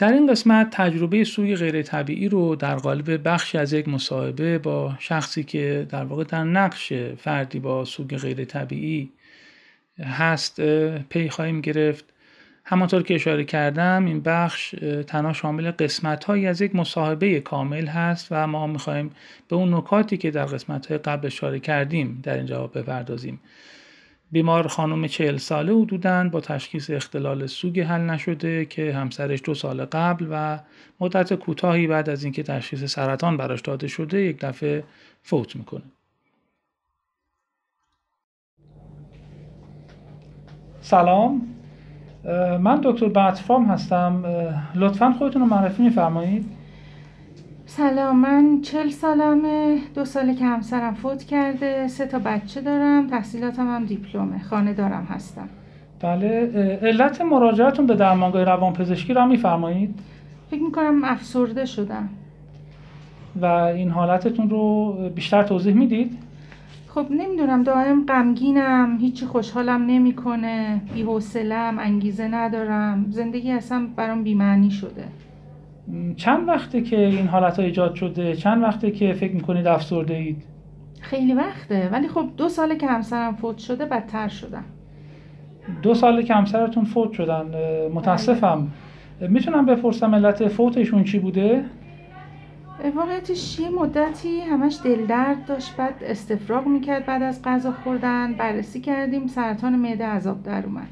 در 0.00 0.12
این 0.12 0.26
قسمت 0.26 0.70
تجربه 0.70 1.24
سوی 1.24 1.56
غیر 1.56 1.82
طبیعی 1.82 2.28
رو 2.28 2.56
در 2.56 2.76
قالب 2.76 3.28
بخشی 3.28 3.58
از 3.58 3.72
یک 3.72 3.88
مصاحبه 3.88 4.58
با 4.58 4.94
شخصی 4.98 5.44
که 5.44 5.86
در 5.88 6.04
واقع 6.04 6.24
در 6.24 6.44
نقش 6.44 6.92
فردی 6.92 7.60
با 7.60 7.84
سوگ 7.84 8.16
غیر 8.16 8.44
طبیعی 8.44 9.10
هست 9.98 10.60
پی 11.00 11.28
خواهیم 11.28 11.60
گرفت. 11.60 12.04
همانطور 12.64 13.02
که 13.02 13.14
اشاره 13.14 13.44
کردم 13.44 14.04
این 14.04 14.20
بخش 14.20 14.74
تنها 15.06 15.32
شامل 15.32 15.70
قسمت 15.70 16.24
هایی 16.24 16.46
از 16.46 16.60
یک 16.60 16.74
مصاحبه 16.74 17.40
کامل 17.40 17.86
هست 17.86 18.28
و 18.30 18.46
ما 18.46 18.66
می‌خواهیم 18.66 19.10
به 19.48 19.56
اون 19.56 19.74
نکاتی 19.74 20.16
که 20.16 20.30
در 20.30 20.44
قسمت 20.44 20.86
های 20.86 20.98
قبل 20.98 21.26
اشاره 21.26 21.60
کردیم 21.60 22.20
در 22.22 22.36
اینجا 22.36 22.66
بپردازیم. 22.66 23.40
بیمار 24.32 24.68
خانم 24.68 25.06
چهل 25.06 25.36
ساله 25.36 25.74
حدودن 25.74 26.30
با 26.30 26.40
تشخیص 26.40 26.90
اختلال 26.90 27.46
سوگ 27.46 27.80
حل 27.80 28.00
نشده 28.00 28.64
که 28.64 28.92
همسرش 28.94 29.40
دو 29.44 29.54
سال 29.54 29.84
قبل 29.84 30.26
و 30.30 30.58
مدت 31.00 31.34
کوتاهی 31.34 31.86
بعد 31.86 32.10
از 32.10 32.24
اینکه 32.24 32.42
تشخیص 32.42 32.84
سرطان 32.84 33.36
براش 33.36 33.60
داده 33.60 33.88
شده 33.88 34.20
یک 34.20 34.40
دفعه 34.40 34.84
فوت 35.22 35.56
می‌کنه. 35.56 35.82
سلام. 40.80 41.42
من 42.60 42.80
دکتر 42.84 43.08
بطفام 43.08 43.64
هستم. 43.64 44.24
لطفا 44.74 45.12
خودتون 45.18 45.42
رو 45.42 45.48
معرفی 45.48 45.82
میفرمایید. 45.82 46.59
سلام 47.76 48.16
من 48.16 48.60
چل 48.62 48.88
سالمه 48.88 49.78
دو 49.94 50.04
ساله 50.04 50.34
که 50.34 50.44
همسرم 50.44 50.94
فوت 50.94 51.24
کرده 51.24 51.88
سه 51.88 52.06
تا 52.06 52.18
بچه 52.18 52.60
دارم 52.60 53.06
تحصیلاتم 53.06 53.74
هم 53.74 53.84
دیپلمه 53.84 54.42
خانه 54.42 54.72
دارم 54.72 55.06
هستم. 55.10 55.48
بله 56.00 56.50
علت 56.82 57.20
مراجعتون 57.20 57.86
به 57.86 57.94
درمانگاه 57.94 58.44
روانپزشکی 58.44 59.14
رو 59.14 59.20
هم 59.20 59.28
میفرمایید؟ 59.28 59.94
فکر 60.50 60.62
می‌کنم 60.62 61.04
افسرده 61.04 61.64
شدم. 61.64 62.08
و 63.42 63.46
این 63.46 63.90
حالتتون 63.90 64.50
رو 64.50 64.92
بیشتر 65.14 65.42
توضیح 65.42 65.74
می‌دید؟ 65.74 66.18
خب 66.88 67.06
نمی‌دونم 67.10 67.62
دائم 67.62 68.06
غمگینم 68.06 68.98
هیچی 69.00 69.26
خوشحالم 69.26 69.86
نمی‌کنه 69.86 70.80
بی‌حوصله‌ام 70.94 71.78
انگیزه 71.78 72.28
ندارم 72.28 73.06
زندگی 73.10 73.52
اصلا 73.52 73.86
برام 73.96 74.22
بی‌معنی 74.22 74.70
شده. 74.70 75.04
چند 76.16 76.48
وقته 76.48 76.82
که 76.82 76.98
این 77.06 77.26
حالت 77.26 77.58
ها 77.58 77.64
ایجاد 77.64 77.94
شده؟ 77.94 78.36
چند 78.36 78.62
وقته 78.62 78.90
که 78.90 79.12
فکر 79.12 79.32
می‌کنید 79.34 79.66
افسرده 79.66 80.14
اید؟ 80.14 80.42
خیلی 81.00 81.34
وقته 81.34 81.88
ولی 81.92 82.08
خب 82.08 82.26
دو 82.36 82.48
ساله 82.48 82.76
که 82.76 82.86
همسرم 82.86 83.36
فوت 83.36 83.58
شده 83.58 83.86
بدتر 83.86 84.28
شدم. 84.28 84.64
دو 85.82 85.94
ساله 85.94 86.22
که 86.22 86.34
همسرتون 86.34 86.84
فوت 86.84 87.12
شدن 87.12 87.44
متاسفم. 87.94 88.68
می‌تونم 89.20 89.66
بپرسم 89.66 90.14
علت 90.14 90.48
فوتشون 90.48 91.04
چی 91.04 91.18
بوده؟ 91.18 91.64
واقعیتش 92.96 93.60
یه 93.60 93.70
مدتی 93.70 94.40
همش 94.40 94.78
دلدرد 94.84 95.44
داشت 95.46 95.76
بعد 95.76 95.94
استفراغ 96.02 96.66
می‌کرد 96.66 97.06
بعد 97.06 97.22
از 97.22 97.42
غذا 97.44 97.72
خوردن. 97.72 98.32
بررسی 98.32 98.80
کردیم 98.80 99.26
سرطان 99.26 99.76
معده 99.76 100.06
عذاب 100.06 100.42
در 100.42 100.66
اومد. 100.66 100.88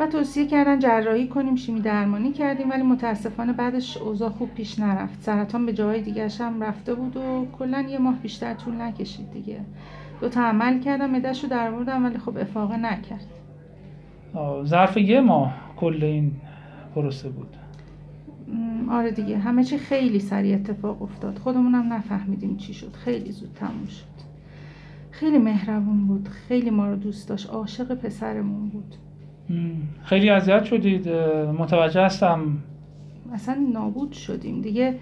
و 0.00 0.06
توصیه 0.06 0.46
کردن 0.46 0.78
جراحی 0.78 1.28
کنیم 1.28 1.56
شیمی 1.56 1.80
درمانی 1.80 2.32
کردیم 2.32 2.70
ولی 2.70 2.82
متاسفانه 2.82 3.52
بعدش 3.52 3.96
اوضاع 3.96 4.30
خوب 4.30 4.54
پیش 4.54 4.78
نرفت. 4.78 5.22
سرطان 5.22 5.66
به 5.66 5.72
جای 5.72 6.02
دیگه 6.02 6.28
هم 6.40 6.62
رفته 6.62 6.94
بود 6.94 7.16
و 7.16 7.46
کلا 7.58 7.80
یه 7.80 7.98
ماه 7.98 8.14
بیشتر 8.14 8.54
طول 8.54 8.80
نکشید 8.80 9.30
دیگه. 9.30 9.60
دو 10.20 10.28
تا 10.28 10.40
عمل 10.40 10.80
کردم 10.80 11.10
مدهش 11.10 11.42
رو 11.44 11.50
در 11.50 11.70
ولی 11.70 12.18
خب 12.18 12.36
افاقه 12.36 12.76
نکرد. 12.76 13.26
ظرف 14.64 14.96
یه 14.96 15.20
ماه 15.20 15.54
کل 15.76 16.04
این 16.04 16.32
پروسه 16.94 17.28
بود. 17.28 17.56
آره 18.90 19.10
دیگه. 19.10 19.38
همه 19.38 19.64
چی 19.64 19.78
خیلی 19.78 20.18
سریع 20.18 20.54
اتفاق 20.54 21.02
افتاد. 21.02 21.38
خودمونم 21.38 21.92
نفهمیدیم 21.92 22.56
چی 22.56 22.74
شد. 22.74 22.92
خیلی 22.92 23.32
زود 23.32 23.52
تموم 23.54 23.86
شد. 23.86 24.04
خیلی 25.10 25.38
مهربون 25.38 26.06
بود. 26.06 26.28
خیلی 26.28 26.70
ما 26.70 26.88
رو 26.88 26.96
دوست 26.96 27.28
داشت. 27.28 27.50
عاشق 27.50 27.94
پسرمون 27.94 28.68
بود. 28.68 28.94
خیلی 30.04 30.30
اذیت 30.30 30.64
شدید 30.64 31.08
متوجه 31.58 32.04
هستم. 32.04 32.40
اصلا 33.32 33.56
نابود 33.72 34.12
شدیم 34.12 34.60
دیگه. 34.60 34.94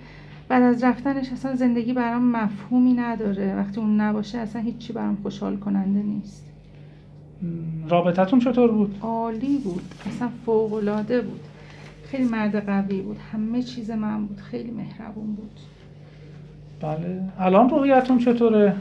بعد 0.48 0.62
از 0.62 0.84
رفتنش 0.84 1.32
اصلا 1.32 1.54
زندگی 1.54 1.92
برام 1.92 2.22
مفهومی 2.36 2.92
نداره. 2.92 3.56
وقتی 3.56 3.80
اون 3.80 4.00
نباشه 4.00 4.38
اصلا 4.38 4.62
هیچی 4.62 4.92
برام 4.92 5.16
خوشحال 5.22 5.56
کننده 5.56 6.02
نیست. 6.02 6.44
رابطتون 7.88 8.38
چطور 8.38 8.70
بود؟ 8.70 8.96
عالی 9.02 9.58
بود. 9.58 9.82
اصلا 10.06 10.28
فوق 10.46 10.72
العاده 10.72 11.20
بود. 11.20 11.40
خیلی 12.04 12.24
مرد 12.24 12.66
قوی 12.66 13.00
بود. 13.00 13.16
همه 13.32 13.62
چیز 13.62 13.90
من 13.90 14.26
بود. 14.26 14.40
خیلی 14.40 14.70
مهربون 14.70 15.26
بود. 15.26 15.60
بله. 16.80 17.22
الان 17.38 17.68
روحیتون 17.68 18.18
چطوره؟ 18.18 18.74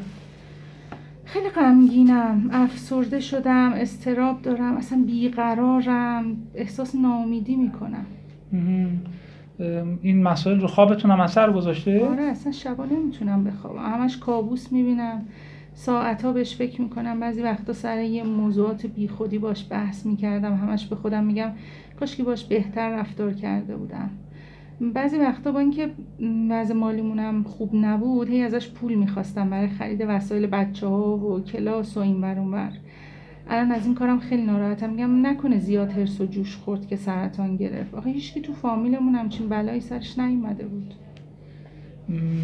خیلی 1.27 1.49
غمگینم 1.49 2.49
افسرده 2.51 3.19
شدم 3.19 3.73
استراب 3.73 4.41
دارم 4.41 4.77
اصلا 4.77 5.03
بیقرارم 5.07 6.37
احساس 6.55 6.95
ناامیدی 6.95 7.55
می‌کنم. 7.55 8.05
این 10.01 10.23
مسائل 10.23 10.59
رو 10.59 10.67
خوابتون 10.67 11.11
هم 11.11 11.19
اثر 11.19 11.51
گذاشته؟ 11.51 12.05
آره 12.05 12.23
اصلا 12.23 12.51
شبا 12.51 12.85
نمی‌تونم 12.85 13.43
بخوابم. 13.43 13.79
همش 13.79 14.17
کابوس 14.17 14.71
می‌بینم. 14.71 15.25
ساعتها 15.73 16.31
بهش 16.31 16.55
فکر 16.55 16.81
می‌کنم. 16.81 17.19
بعضی 17.19 17.41
وقتا 17.41 17.73
سر 17.73 18.01
یه 18.01 18.23
موضوعات 18.23 18.85
بیخودی 18.85 19.37
باش 19.37 19.65
بحث 19.69 20.05
می‌کردم. 20.05 20.55
همش 20.55 20.85
به 20.85 20.95
خودم 20.95 21.23
میگم 21.23 21.51
کاش 21.99 22.21
باش 22.21 22.45
بهتر 22.45 22.89
رفتار 22.89 23.33
کرده 23.33 23.75
بودم. 23.75 24.09
بعضی 24.81 25.17
وقتا 25.17 25.51
با 25.51 25.59
اینکه 25.59 25.89
وضع 26.49 26.73
مالیمونم 26.73 27.43
خوب 27.43 27.69
نبود 27.73 28.29
هی 28.29 28.41
ازش 28.41 28.69
پول 28.69 28.93
می‌خواستم 28.93 29.49
برای 29.49 29.67
خرید 29.67 30.05
وسایل 30.07 30.47
بچه 30.47 30.87
ها 30.87 31.17
و 31.17 31.39
کلاس 31.41 31.97
و 31.97 31.99
این 31.99 32.21
بر 32.21 32.39
اون 32.39 32.51
بر 32.51 32.69
الان 33.49 33.71
از 33.71 33.85
این 33.85 33.95
کارم 33.95 34.19
خیلی 34.19 34.45
ناراحتم. 34.45 34.89
میگم 34.89 35.27
نکنه 35.27 35.59
زیاد 35.59 35.91
هرس 35.91 36.21
و 36.21 36.25
جوش 36.25 36.55
خورد 36.55 36.87
که 36.87 36.95
سرطان 36.95 37.55
گرفت. 37.55 37.93
آخه 37.93 38.09
هیچکی 38.09 38.41
تو 38.41 38.53
فامیلمون 38.53 39.15
همچین 39.15 39.49
بلایی 39.49 39.81
سرش 39.81 40.19
نیومده 40.19 40.65
بود. 40.65 40.93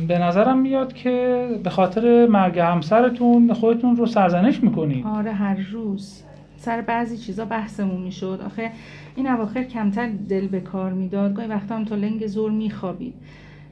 به 0.07 0.19
نظرم 0.19 0.59
میاد 0.61 0.93
که 0.93 1.47
به 1.63 1.69
خاطر 1.69 2.27
مرگ 2.27 2.59
همسرتون 2.59 3.53
خودتون 3.53 3.95
رو 3.95 4.05
سرزنش 4.05 4.63
می‌کنید. 4.63 5.05
آره 5.07 5.31
هر 5.31 5.57
روز. 5.71 6.23
سر 6.63 6.81
بعضی 6.81 7.17
چیزا 7.17 7.45
بحثمون 7.45 8.01
می‌شد. 8.01 8.39
آخه 8.45 8.71
این 9.15 9.27
اواخر 9.27 9.63
کمتر 9.63 10.09
دل 10.29 10.47
به 10.47 10.59
کار 10.59 10.93
می‌داد. 10.93 11.33
گاهی 11.33 11.47
وقتا 11.47 11.75
هم 11.75 11.85
تا 11.85 11.95
لنگ 11.95 12.27
زور 12.27 12.51
میخوابید. 12.51 13.13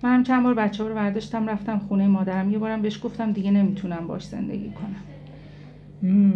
منم 0.03 0.23
چند 0.23 0.43
بار 0.43 0.53
بچه 0.53 0.83
ها 0.83 0.89
رو 0.89 0.95
برداشتم 0.95 1.49
رفتم 1.49 1.79
خونه 1.79 2.07
مادرم. 2.07 2.51
یه 2.51 2.57
بارم 2.57 2.81
بهش 2.81 3.03
گفتم 3.03 3.31
دیگه 3.31 3.51
نمی‌تونم 3.51 4.07
باش 4.07 4.23
زندگی 4.23 4.69
کنم. 4.71 5.03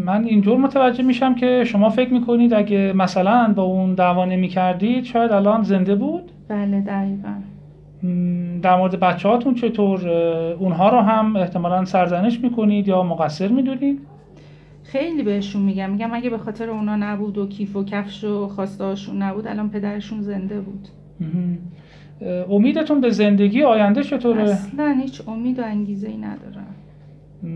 من 0.06 0.24
اینجور 0.24 0.58
متوجه 0.58 1.04
میشم 1.04 1.36
که 1.36 1.64
شما 1.66 1.90
فکر 1.90 2.14
می‌کنید 2.14 2.54
اگه 2.54 2.94
مثلا 2.96 3.54
با 3.56 3.64
اون 3.64 3.94
دعوا 3.94 4.26
نمی‌کردید 4.26 5.04
شاید 5.04 5.32
الان 5.32 5.64
زنده 5.64 5.96
بود؟ 5.96 6.32
بله 6.48 6.82
دقیقا. 6.82 7.34
در 8.62 8.78
مورد 8.78 9.00
بچه 9.00 9.30
هاتون 9.30 9.54
چطور 9.54 10.10
اونها 10.60 10.90
رو 10.90 11.00
هم 11.00 11.36
احتمالا 11.36 11.86
سرزنش 11.86 12.40
می‌کنید 12.40 12.88
یا 12.88 13.04
مقصر 13.04 13.48
می‌دونید؟ 13.48 14.00
خیلی 14.86 15.24
بهشون 15.24 15.62
میگم. 15.62 15.90
میگم 15.90 16.14
اگه 16.14 16.30
به 16.30 16.38
خاطر 16.38 16.70
اونا 16.70 16.96
نبود 16.96 17.38
و 17.38 17.48
کیف 17.48 17.76
و 17.76 17.84
کفش 17.84 18.24
و 18.24 18.48
خواستهاشون 18.48 19.22
نبود 19.22 19.48
الان 19.48 19.70
پدرشون 19.70 20.22
زنده 20.22 20.62
بود. 20.62 20.88
امیدتون 22.50 23.02
به 23.02 23.10
زندگی 23.10 23.64
آینده 23.64 24.04
چطوره؟ 24.04 24.44
اصلا 24.44 24.98
هیچ 25.02 25.22
امید 25.28 25.60
و 25.60 25.64
انگیزه 25.66 26.08
ای 26.08 26.18
ندارم. 26.18 26.76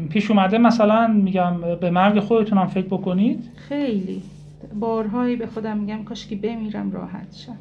پیش 0.09 0.31
اومده 0.31 0.57
مثلا 0.57 1.07
میگم 1.07 1.55
به 1.81 1.89
مرگ 1.89 2.19
خودتون 2.19 2.57
هم 2.57 2.67
فکر 2.67 2.87
بکنید؟ 2.87 3.49
خیلی. 3.55 4.21
بارهایی 4.79 5.35
به 5.35 5.47
خودم 5.47 5.77
میگم 5.77 6.03
کاش 6.03 6.27
که 6.27 6.35
بمیرم 6.35 6.91
راحت 6.91 7.35
شم. 7.35 7.55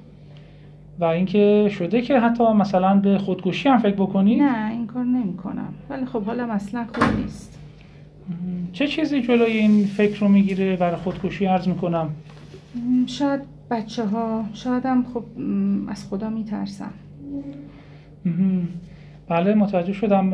و 0.99 1.05
اینکه 1.05 1.69
شده 1.71 2.03
که 2.03 2.21
حتی 2.21 2.45
مثلا 2.45 2.97
به 2.97 3.19
خودکشی 3.19 3.69
هم 3.69 3.79
فکر 3.79 3.95
بکنید؟ 3.95 4.43
نه 4.43 4.71
این 4.71 4.87
کار 4.87 5.05
نمی 5.05 5.37
کنم 5.37 5.75
ولی 5.91 6.07
خب 6.07 6.23
حالا 6.23 6.45
اصلا 6.45 6.85
خوب 6.93 7.21
نیست. 7.21 7.58
چه 8.73 8.87
چیزی 8.87 9.23
جلوی 9.23 9.53
این 9.53 9.85
فکر 9.85 10.21
رو 10.21 10.29
می‌گیره؟ 10.29 10.77
برای 10.77 10.97
خودکشی 10.97 11.47
عرض 11.47 11.69
می‌کنم؟ 11.69 12.11
شاید 13.07 13.41
بچه 13.71 14.05
ها 14.05 14.45
شاید 14.53 14.87
هم 14.87 15.05
خب 15.15 15.25
از 15.89 16.09
خدا 16.09 16.31
میترسم. 16.31 16.93
بله 19.29 19.55
متوجه 19.55 19.93
شدم. 19.93 20.31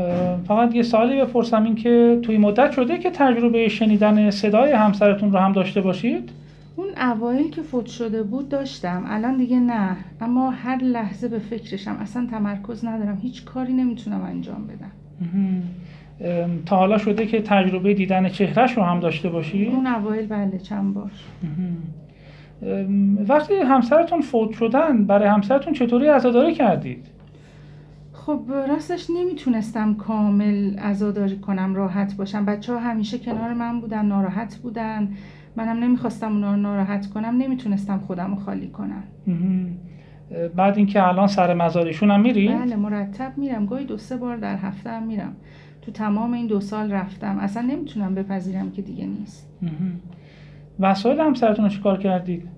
فقط 0.48 0.74
یه 0.74 0.83
سالی 0.83 1.20
بپرسم. 1.20 1.64
این 1.64 1.74
که 1.74 2.18
توی 2.22 2.38
مدت 2.38 2.72
شده 2.72 2.98
که 2.98 3.11
تجربه 3.11 3.68
شنیدن 3.68 4.30
صدای 4.30 4.72
همسرتون 4.72 5.33
رو 5.33 5.38
هم 5.38 5.52
داشته 5.52 5.80
باشید؟ 5.80 6.30
اون 6.76 6.87
اوایل 6.96 7.50
که 7.50 7.62
فوت 7.62 7.87
شده 7.87 8.22
بود 8.22 8.48
داشتم. 8.48 9.04
الان 9.07 9.37
دیگه 9.37 9.61
نه. 9.61 9.96
اما 10.20 10.50
هر 10.50 10.83
لحظه 10.83 11.28
به 11.28 11.38
فکرشم 11.38 11.96
اصلا 12.00 12.26
تمرکز 12.30 12.85
ندارم. 12.85 13.18
هیچ 13.22 13.44
کاری 13.44 13.72
نمی‌تونم 13.72 14.22
انجام 14.22 14.66
بدم. 14.66 14.90
تا 16.66 16.77
حالا 16.77 16.98
شده 16.98 17.27
که 17.27 17.42
تجربه 17.42 17.94
دیدن 17.94 18.29
چهرش 18.29 18.77
رو 18.77 18.83
هم 18.83 19.00
داشته 19.00 19.29
باشید؟ 19.29 19.68
اون 19.74 19.87
اوایل 19.87 20.27
بله 20.27 20.59
چند 20.59 20.94
بار 20.94 21.11
وقتی 23.29 23.55
همسرتون 23.55 24.20
فوت 24.20 24.53
شدن 24.53 25.05
برای 25.05 25.29
همسرتون 25.29 25.72
چطوری 25.72 26.07
عزاداری 26.07 26.55
کردید؟ 26.55 27.07
خب 28.12 28.40
راستش 28.68 29.07
نمی‌تونستم 29.11 29.94
کامل 29.94 30.79
عزاداری 30.79 31.37
کنم 31.37 31.74
راحت 31.74 32.16
باشم 32.16 32.44
بچه 32.44 32.72
ها 32.72 32.79
همیشه 32.79 33.18
کنار 33.18 33.55
من 33.55 33.81
بودن 33.81 34.07
ناراحت 34.07 34.57
بودن 34.57 35.09
منم 35.57 35.85
نمی‌خواستم 35.85 36.33
اونا 36.33 36.50
رو 36.50 36.61
ناراحت 36.61 37.07
کنم 37.07 37.37
نمی‌تونستم 37.38 37.98
خودم 37.98 38.31
رو 38.31 38.37
خالی 38.37 38.68
کنم 38.68 39.03
بعد 40.57 40.77
اینکه 40.77 41.09
الان 41.09 41.27
سر 41.27 41.55
مزارشون 41.55 42.11
هم 42.11 42.20
میری؟ 42.20 42.48
بله 42.48 42.77
مرتب 42.77 43.33
میرم 43.37 43.66
گاهی 43.66 43.85
دو 43.85 43.98
سه 43.98 44.16
بار 44.16 44.37
در 44.37 44.57
هفته 44.57 44.90
هم 44.90 45.03
میرم 45.03 45.37
تو 45.87 45.92
تمام 45.92 46.33
این 46.33 46.47
دو 46.47 46.61
سال 46.61 46.92
رفتم. 46.92 47.38
اصلا 47.38 47.62
نمی‌تونم 47.62 48.14
بپذیرم 48.14 48.70
که 48.70 48.83
دیگه 48.83 49.07
نیست. 49.07 49.49
وسایل 50.81 51.20
همسرتون 51.20 51.64
رو 51.64 51.70
چیکار 51.70 51.99
کردید؟ 51.99 52.49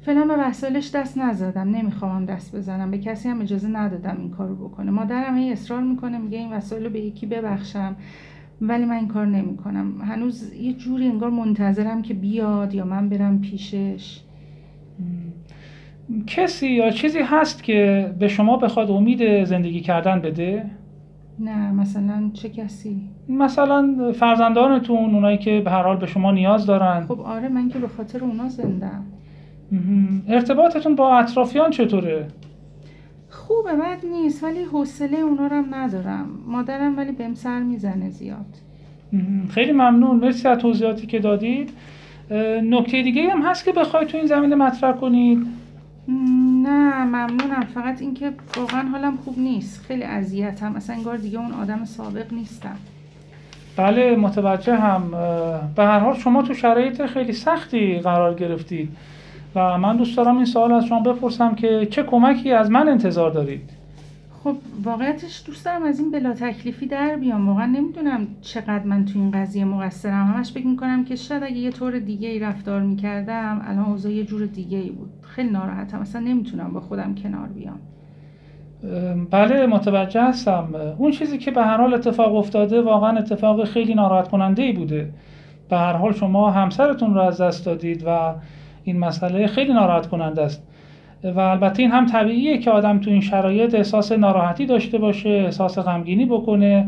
فعلا 0.00 0.24
به 0.24 0.36
وسایلش 0.38 0.90
دست 0.94 1.18
نزدم. 1.18 1.70
نمی‌خوام 1.70 2.24
دست 2.24 2.56
بزنم. 2.56 2.90
به 2.90 2.98
کسی 2.98 3.28
هم 3.28 3.40
اجازه 3.40 3.68
ندادم 3.68 4.16
این 4.18 4.30
کارو 4.30 4.54
بکنه. 4.56 4.90
مادرم 4.90 5.38
هی 5.38 5.52
اصرار 5.52 5.82
می‌کنه 5.82 6.18
میگه 6.18 6.38
این 6.38 6.52
وسایل 6.52 6.84
رو 6.84 6.90
به 6.90 7.00
یکی 7.00 7.26
ببخشم. 7.26 7.96
ولی 8.60 8.84
من 8.84 8.96
این 8.96 9.08
کار 9.08 9.26
نمی‌کنم. 9.26 10.00
هنوز 10.00 10.52
یه 10.54 10.72
جوری 10.72 11.08
انگار 11.08 11.30
منتظرم 11.30 12.02
که 12.02 12.14
بیاد 12.14 12.74
یا 12.74 12.84
من 12.84 13.08
برم 13.08 13.40
پیشش. 13.40 14.20
کسی 16.26 16.68
یا 16.68 16.90
چیزی 16.90 17.18
هست 17.18 17.62
که 17.62 18.10
به 18.18 18.28
شما 18.28 18.56
بخواد 18.56 18.90
امید 18.90 19.44
زندگی 19.44 19.80
کردن 19.80 20.20
بده؟ 20.20 20.70
نه 21.40 21.72
مثلا 21.72 22.30
چه 22.32 22.48
کسی؟ 22.48 23.00
مثلا 23.28 24.12
فرزندانتون 24.12 25.14
اونایی 25.14 25.38
که 25.38 25.60
به 25.64 25.70
هر 25.70 25.82
حال 25.82 25.96
به 25.96 26.06
شما 26.06 26.32
نیاز 26.32 26.66
دارن. 26.66 27.06
خب 27.06 27.20
آره 27.20 27.48
من 27.48 27.68
که 27.68 27.78
به 27.78 27.88
خاطر 27.88 28.24
اونا 28.24 28.48
زندم 28.48 29.02
ارتباطتون 30.28 30.94
با 30.94 31.18
اطرافیان 31.18 31.70
چطوره؟ 31.70 32.26
خوبه 33.30 33.72
بد 33.72 33.98
نیست 34.12 34.44
ولی 34.44 34.62
حوصله 34.62 35.18
اونا 35.18 35.46
رو 35.46 35.56
هم 35.56 35.74
ندارم. 35.74 36.26
مادرم 36.46 36.96
ولی 36.98 37.12
بهم 37.12 37.34
سر 37.34 37.62
می‌زنه 37.62 38.10
زیاد. 38.10 38.56
خیلی 39.48 39.72
ممنون. 39.72 40.16
مرسی 40.16 40.48
از 40.48 40.58
توضیحاتی 40.58 41.06
که 41.06 41.18
دادید. 41.18 41.70
نکته 42.62 43.02
دیگه 43.02 43.30
هم 43.30 43.42
هست 43.42 43.64
که 43.64 43.72
بخواید 43.72 44.08
تو 44.08 44.16
این 44.16 44.26
زمینه 44.26 44.56
مطرح 44.56 44.92
کنید. 44.92 45.46
نه 46.08 47.04
ممنونم. 47.04 47.66
فقط 47.74 48.00
اینکه 48.00 48.32
واقعا 48.56 48.88
حالم 48.88 49.16
خوب 49.16 49.38
نیست. 49.38 49.84
خیلی 49.86 50.02
اذیتم. 50.02 50.76
اصلا 50.76 50.96
انگار 50.96 51.16
دیگه 51.16 51.38
اون 51.38 51.52
آدم 51.52 51.84
سابق 51.84 52.32
نیستم. 52.32 52.76
بله 53.76 54.16
متوجه 54.16 54.76
هم 54.76 55.10
به 55.76 55.84
هر 55.84 55.98
حال 55.98 56.14
شما 56.14 56.42
تو 56.42 56.54
شرایط 56.54 57.06
خیلی 57.06 57.32
سختی 57.32 57.98
قرار 57.98 58.34
گرفتید. 58.34 58.96
و 59.54 59.78
من 59.78 59.96
دوست 59.96 60.16
دارم 60.16 60.36
این 60.36 60.44
سوال 60.44 60.72
از 60.72 60.84
شما 60.84 61.00
بپرسم 61.00 61.54
که 61.54 61.88
چه 61.90 62.02
کمکی 62.02 62.52
از 62.52 62.70
من 62.70 62.88
انتظار 62.88 63.30
دارید؟ 63.30 63.79
خب 64.44 64.56
واقعیتش 64.84 65.42
دوست 65.46 65.64
دارم 65.64 65.82
از 65.82 66.00
این 66.00 66.10
بلا 66.10 66.34
تکلیفی 66.34 66.86
در 66.86 67.16
بیام. 67.16 67.48
واقعا 67.48 67.66
نمی‌دونم 67.66 68.26
چقدر 68.40 68.84
من 68.84 69.04
تو 69.04 69.18
این 69.18 69.30
قضیه 69.30 69.64
مقصرم. 69.64 70.26
همش 70.26 70.52
فکر 70.52 70.66
می‌کنم 70.66 71.04
که 71.04 71.16
شاید 71.16 71.42
اگه 71.42 71.56
یه 71.56 71.70
طور 71.70 71.98
دیگه 71.98 72.28
ای 72.28 72.38
رفتار 72.38 72.82
می‌کردم 72.82 73.62
الان 73.64 73.84
اوضاع 73.84 74.12
یه 74.12 74.24
جور 74.24 74.46
دیگه 74.46 74.78
ای 74.78 74.90
بود. 74.90 75.10
خیلی 75.22 75.50
ناراحتم. 75.50 76.00
اصلا 76.00 76.20
نمی‌تونم 76.20 76.72
با 76.72 76.80
خودم 76.80 77.14
کنار 77.14 77.48
بیام. 77.48 77.78
بله 79.30 79.66
متوجه 79.66 80.22
هستم. 80.22 80.68
اون 80.98 81.10
چیزی 81.10 81.38
که 81.38 81.50
به 81.50 81.62
هر 81.62 81.76
حال 81.76 81.94
اتفاق 81.94 82.34
افتاده 82.34 82.82
واقعا 82.82 83.18
اتفاق 83.18 83.64
خیلی 83.64 83.94
ناراحت 83.94 84.28
کننده 84.28 84.62
ای 84.62 84.72
بوده. 84.72 85.12
به 85.70 85.76
هر 85.76 85.92
حال 85.92 86.12
شما 86.12 86.50
همسرتون 86.50 87.14
رو 87.14 87.20
از 87.20 87.40
دست 87.40 87.66
دادید 87.66 88.02
و 88.06 88.34
این 88.84 88.98
مسئله 88.98 89.46
خیلی 89.46 89.72
ناراحت 89.72 90.06
کننده 90.06 90.42
است. 90.42 90.69
و 91.24 91.40
البته 91.40 91.82
این 91.82 91.90
هم 91.90 92.06
طبیعیه 92.06 92.58
که 92.58 92.70
آدم 92.70 92.98
تو 92.98 93.10
این 93.10 93.20
شرایط 93.20 93.74
احساس 93.74 94.12
ناراحتی 94.12 94.66
داشته 94.66 94.98
باشه 94.98 95.28
احساس 95.28 95.78
غمگینی 95.78 96.26
بکنه 96.26 96.86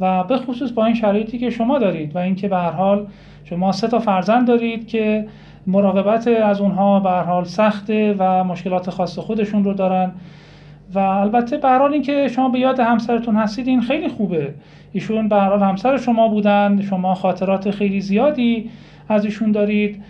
و 0.00 0.24
به 0.24 0.36
خصوص 0.36 0.72
با 0.72 0.84
این 0.84 0.94
شرایطی 0.94 1.38
که 1.38 1.50
شما 1.50 1.78
دارید 1.78 2.16
و 2.16 2.18
اینکه 2.18 2.48
به 2.48 2.56
هر 2.56 2.70
حال 2.70 3.06
شما 3.44 3.72
سه 3.72 3.88
تا 3.88 3.98
فرزند 3.98 4.46
دارید 4.46 4.88
که 4.88 5.26
مراقبت 5.66 6.28
از 6.28 6.60
اونها 6.60 7.00
به 7.00 7.10
هر 7.10 7.22
حال 7.22 7.44
سخته 7.44 8.14
و 8.18 8.44
مشکلات 8.44 8.90
خاص 8.90 9.18
خودشون 9.18 9.64
رو 9.64 9.74
دارن. 9.74 10.12
و 10.94 10.98
البته 10.98 11.56
به 11.56 11.68
هر 11.68 11.78
حال 11.78 11.92
اینکه 11.92 12.28
شما 12.28 12.48
به 12.48 12.58
یاد 12.58 12.80
همسرتون 12.80 13.36
هستید 13.36 13.68
این 13.68 13.80
خیلی 13.80 14.08
خوبه. 14.08 14.54
ایشون 14.92 15.28
به 15.28 15.36
هر 15.36 15.48
حال 15.48 15.62
همسر 15.62 15.96
شما 15.96 16.28
بودن 16.28 16.80
شما 16.80 17.14
خاطرات 17.14 17.70
خیلی 17.70 18.00
زیادی 18.00 18.70
از 19.08 19.24
ایشون 19.24 19.52
دارید. 19.52 20.02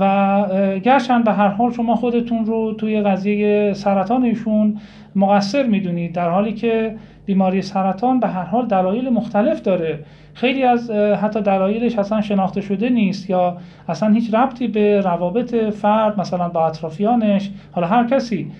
و 0.00 0.44
گرچند 0.84 1.24
به 1.24 1.32
هر 1.32 1.48
حال 1.48 1.72
شما 1.72 1.94
خودتون 1.94 2.46
رو 2.46 2.74
توی 2.74 3.00
قضیه 3.00 3.72
سرطان 3.72 4.22
ایشون 4.22 4.78
مقصر 5.16 5.66
می‌دونید 5.66 6.12
در 6.12 6.30
حالی 6.30 6.52
که 6.52 6.96
بیماری 7.26 7.62
سرطان 7.62 8.20
به 8.20 8.28
هر 8.28 8.44
حال 8.44 8.66
دلایل 8.66 9.08
مختلف 9.08 9.62
داره. 9.62 9.98
خیلی 10.34 10.64
از 10.64 10.90
حتی 10.90 11.40
دلایلش 11.42 11.98
اصلا 11.98 12.20
شناخته 12.20 12.60
شده 12.60 12.90
نیست 12.90 13.30
یا 13.30 13.56
اصلا 13.88 14.12
هیچ 14.12 14.34
ربطی 14.34 14.66
به 14.66 15.00
روابط 15.00 15.54
فرد 15.54 16.20
مثلا 16.20 16.48
با 16.48 16.66
اطرافیانش 16.66 17.50
حالا 17.72 17.86
هر 17.86 18.08
کسی 18.08 18.50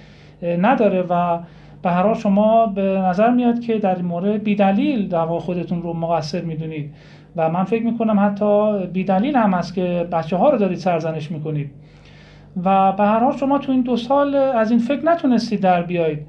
نداره 0.42 1.02
و 1.10 1.38
به 1.82 1.90
هر 1.90 2.02
حال 2.02 2.14
شما 2.14 2.66
به 2.66 2.82
نظر 2.82 3.30
میاد 3.30 3.60
که 3.60 3.78
در 3.78 3.96
این 3.96 4.04
مورد 4.04 4.44
بیدلیل 4.44 5.08
دعوا 5.08 5.38
خودتون 5.38 5.82
رو 5.82 5.92
مقصر 5.92 6.40
می‌دونید. 6.40 6.90
و 7.36 7.50
من 7.50 7.64
فکر 7.64 7.82
می‌کنم 7.82 8.20
حتی 8.20 8.86
بیدلیل 8.86 9.36
هم 9.36 9.50
هست 9.54 9.74
که 9.74 10.08
بچه 10.12 10.36
ها 10.36 10.50
رو 10.50 10.58
دارید 10.58 10.78
سرزنش 10.78 11.30
می‌کنید. 11.30 11.70
و 12.64 12.92
به 12.92 13.02
هر 13.04 13.18
حال 13.18 13.36
شما 13.36 13.58
تو 13.58 13.72
این 13.72 13.80
دو 13.80 13.96
سال 13.96 14.34
از 14.34 14.70
این 14.70 14.80
فکر 14.80 15.04
نتونستید 15.04 15.60
در 15.60 15.82
بیایید. 15.82 16.26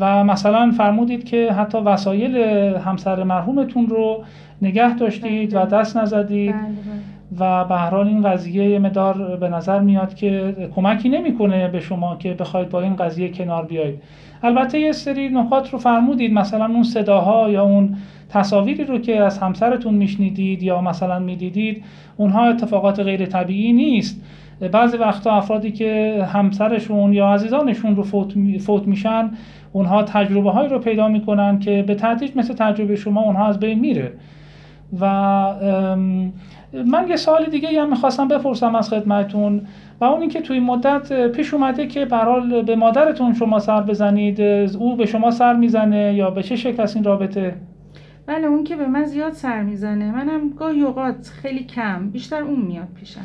و 0.00 0.24
مثلا 0.24 0.70
فرمودید 0.70 1.24
که 1.24 1.52
حتی 1.52 1.78
وسایل 1.78 2.36
همسر 2.76 3.22
مرحومتون 3.22 3.86
رو 3.86 4.24
نگه 4.62 4.96
داشتید 4.96 5.54
و 5.54 5.64
دست 5.64 5.96
نزدید. 5.96 6.54
و 7.38 7.64
به 7.64 7.74
هر 7.74 7.90
حال 7.90 8.06
این 8.06 8.22
قضیه 8.22 8.70
یه 8.70 8.78
مدار 8.78 9.36
به 9.36 9.48
نظر 9.48 9.80
میاد 9.80 10.14
که 10.14 10.56
کمکی 10.74 11.08
نمی‌کنه 11.08 11.68
به 11.68 11.80
شما 11.80 12.16
که 12.16 12.34
بخواید 12.34 12.68
با 12.68 12.80
این 12.80 12.96
قضیه 12.96 13.28
کنار 13.28 13.66
بیاید 13.66 14.02
البته 14.42 14.80
یه 14.80 14.92
سری 14.92 15.28
نکات 15.28 15.70
رو 15.70 15.78
فرمودید 15.78 16.32
مثلا 16.32 16.66
اون 16.66 16.82
صداها 16.82 17.50
یا 17.50 17.64
اون 17.64 17.96
تصاویری 18.28 18.84
رو 18.84 18.98
که 18.98 19.20
از 19.20 19.38
همسرتون 19.38 19.94
میشنیدید 19.94 20.62
یا 20.62 20.80
مثلا 20.80 21.18
می‌دیدید 21.18 21.84
اونها 22.16 22.44
اتفاقات 22.44 23.00
غیر 23.00 23.26
طبیعی 23.26 23.72
نیست. 23.72 24.22
بعضی 24.72 24.96
وقتا 24.96 25.32
افرادی 25.32 25.72
که 25.72 26.24
همسرشون 26.32 27.12
یا 27.12 27.34
عزیزانشون 27.34 27.96
رو 27.96 28.02
فوت, 28.02 28.58
فوت 28.58 28.86
میشن 28.86 29.30
اونها 29.72 30.02
تجربه 30.02 30.50
هایی 30.50 30.68
رو 30.68 30.78
پیدا 30.78 31.08
می‌کنن 31.08 31.58
که 31.58 31.84
به 31.86 31.94
تدریج 31.94 32.30
مثل 32.36 32.54
تجربه 32.54 32.96
شما 32.96 33.20
اونها 33.20 33.46
از 33.46 33.60
بین 33.60 33.78
میره. 33.78 34.12
و 35.00 35.04
من 36.72 37.08
یه 37.08 37.16
سوال 37.16 37.44
دیگه 37.44 37.82
هم 37.82 37.90
می‌خواستم 37.90 38.28
بپرسم 38.28 38.74
از 38.74 38.90
خدمتون 38.90 39.62
و 40.00 40.04
اون 40.04 40.20
اینکه 40.20 40.40
توی 40.40 40.60
مدت 40.60 41.26
پیش 41.26 41.54
اومده 41.54 41.86
که 41.86 42.04
برحال 42.04 42.62
به 42.62 42.76
مادرتون 42.76 43.34
شما 43.34 43.58
سر 43.58 43.80
بزنید 43.80 44.40
او 44.78 44.96
به 44.96 45.06
شما 45.06 45.30
سر 45.30 45.54
می‌زنه 45.54 46.14
یا 46.14 46.30
به 46.30 46.42
چه 46.42 46.56
شکل 46.56 46.82
از 46.82 46.94
این 46.94 47.04
رابطه؟ 47.04 47.54
بله 48.26 48.46
اون 48.46 48.64
که 48.64 48.76
به 48.76 48.86
من 48.86 49.04
زیاد 49.04 49.32
سر 49.32 49.62
می‌زنه. 49.62 50.14
منم 50.14 50.50
گاهی 50.58 50.82
اوقات 50.82 51.30
خیلی 51.42 51.64
کم 51.64 52.10
بیشتر 52.10 52.42
اون 52.42 52.60
میاد 52.60 52.88
پیشم. 53.00 53.20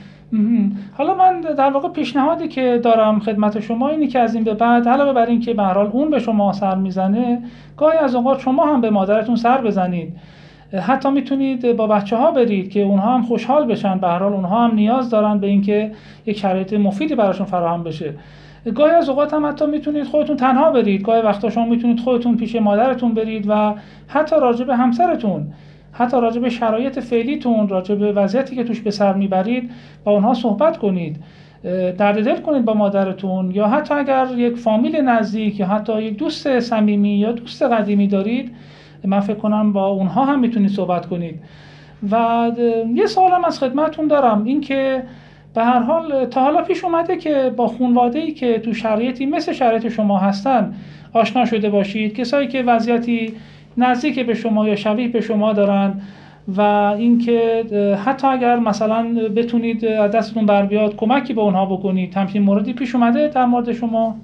حالا 0.97 1.15
من 1.15 1.41
در 1.41 1.71
واقع 1.71 1.89
پیشنهادی 1.89 2.47
که 2.47 2.79
دارم 2.83 3.19
خدمت 3.19 3.59
شما 3.59 3.89
اینی 3.89 4.07
که 4.07 4.19
از 4.19 4.35
این 4.35 4.43
به 4.43 4.53
بعد 4.53 4.89
علاوه 4.89 5.13
بر 5.13 5.25
اینکه 5.25 5.53
به 5.53 5.77
اون 5.77 6.09
به 6.09 6.19
شما 6.19 6.53
سر 6.53 6.75
می‌زنه 6.75 7.43
گاهی 7.77 7.97
از 7.97 8.15
اوقات 8.15 8.39
شما 8.39 8.65
هم 8.73 8.81
به 8.81 8.89
مادرتون 8.89 9.35
سر 9.35 9.61
بزنید. 9.61 10.13
حتی 10.73 11.09
می‌تونید 11.09 11.75
با 11.75 11.87
بچه 11.87 12.17
ها 12.17 12.31
برید 12.31 12.69
که 12.71 12.81
اونها 12.81 13.15
هم 13.15 13.21
خوشحال 13.21 13.65
بشن. 13.65 13.97
به 13.97 14.07
هر 14.07 14.19
حال 14.19 14.33
اونها 14.33 14.67
هم 14.67 14.75
نیاز 14.75 15.09
دارن 15.09 15.39
به 15.39 15.47
اینکه 15.47 15.91
یک 16.25 16.37
شرایط 16.37 16.73
مفیدی 16.73 17.15
براشون 17.15 17.45
فراهم 17.45 17.83
بشه. 17.83 18.13
گاهی 18.75 18.91
از 18.91 19.09
اوقات 19.09 19.33
هم 19.33 19.45
حتی 19.45 19.65
می‌تونید 19.65 20.03
خودتون 20.03 20.37
تنها 20.37 20.71
برید. 20.71 21.03
گاهی 21.03 21.21
وقتا 21.21 21.49
شما 21.49 21.65
می‌تونید 21.65 21.99
خودتون 21.99 22.37
پیش 22.37 22.55
مادرتون 22.55 23.13
برید 23.13 23.45
و 23.49 23.73
حتی 24.07 24.35
راجع 24.35 24.65
به 24.65 24.75
همسرتون 24.75 25.47
حتی 25.91 26.21
راجع 26.21 26.41
به 26.41 26.49
شرایط 26.49 26.99
فعلیتون 26.99 27.67
راجع 27.67 27.95
به 27.95 28.11
وضعیتی 28.11 28.55
که 28.55 28.63
توش 28.63 28.81
به 28.81 28.91
سر 28.91 29.13
می‌برید 29.13 29.71
با 30.03 30.11
اونها 30.11 30.33
صحبت 30.33 30.77
کنید. 30.77 31.17
درد 31.97 32.25
دل 32.25 32.37
کنید 32.41 32.65
با 32.65 32.73
مادرتون. 32.73 33.51
یا 33.51 33.67
حتی 33.67 33.93
اگر 33.93 34.27
یک 34.37 34.55
فامیل 34.55 34.95
نزدیک 35.01 35.59
یا 35.59 35.67
حتی 35.67 36.03
یک 36.03 36.17
دوست 36.17 36.59
صمیمی 36.59 37.09
یا 37.09 37.31
دوست 37.31 37.63
قدیمی 37.63 38.07
دارید 38.07 38.55
من 39.07 39.19
فکر 39.19 39.37
کنم 39.37 39.73
با 39.73 39.87
اونها 39.87 40.25
هم 40.25 40.39
می‌تونید 40.39 40.69
صحبت 40.69 41.05
کنید. 41.05 41.39
و 42.11 42.51
یه 42.93 43.05
سوالم 43.05 43.45
از 43.45 43.59
خدمتون 43.59 44.07
دارم 44.07 44.43
اینکه 44.43 45.03
به 45.53 45.63
هر 45.63 45.79
حال 45.79 46.25
تا 46.25 46.41
حالا 46.41 46.61
پیش 46.61 46.83
اومده 46.83 47.17
که 47.17 47.53
با 47.57 47.67
خونواده 47.67 48.19
ای 48.19 48.31
که 48.31 48.59
تو 48.59 48.73
شرایطی 48.73 49.25
مثل 49.25 49.51
شرایط 49.51 49.87
شما 49.87 50.17
هستن 50.17 50.73
آشنا 51.13 51.45
شده 51.45 51.69
باشید. 51.69 52.15
کسایی 52.15 52.47
که 52.47 52.63
وضعیتی 52.63 53.33
نزدیک 53.77 54.19
به 54.19 54.33
شما 54.33 54.67
یا 54.67 54.75
شبیه 54.75 55.07
به 55.07 55.21
شما 55.21 55.53
دارن 55.53 56.01
و 56.47 56.61
اینکه 56.97 57.65
حتی 58.05 58.27
اگر 58.27 58.59
مثلا 58.59 59.03
بتونید 59.35 59.81
دستتون 59.87 60.45
بر 60.45 60.65
بیاد 60.65 60.95
کمکی 60.95 61.33
به 61.33 61.41
اونها 61.41 61.65
بکنید. 61.65 62.13
همچین 62.15 62.41
موردی 62.41 62.73
پیش 62.73 62.95
اومده 62.95 63.27
در 63.27 63.45
مورد 63.45 63.73
شما؟ 63.73 64.15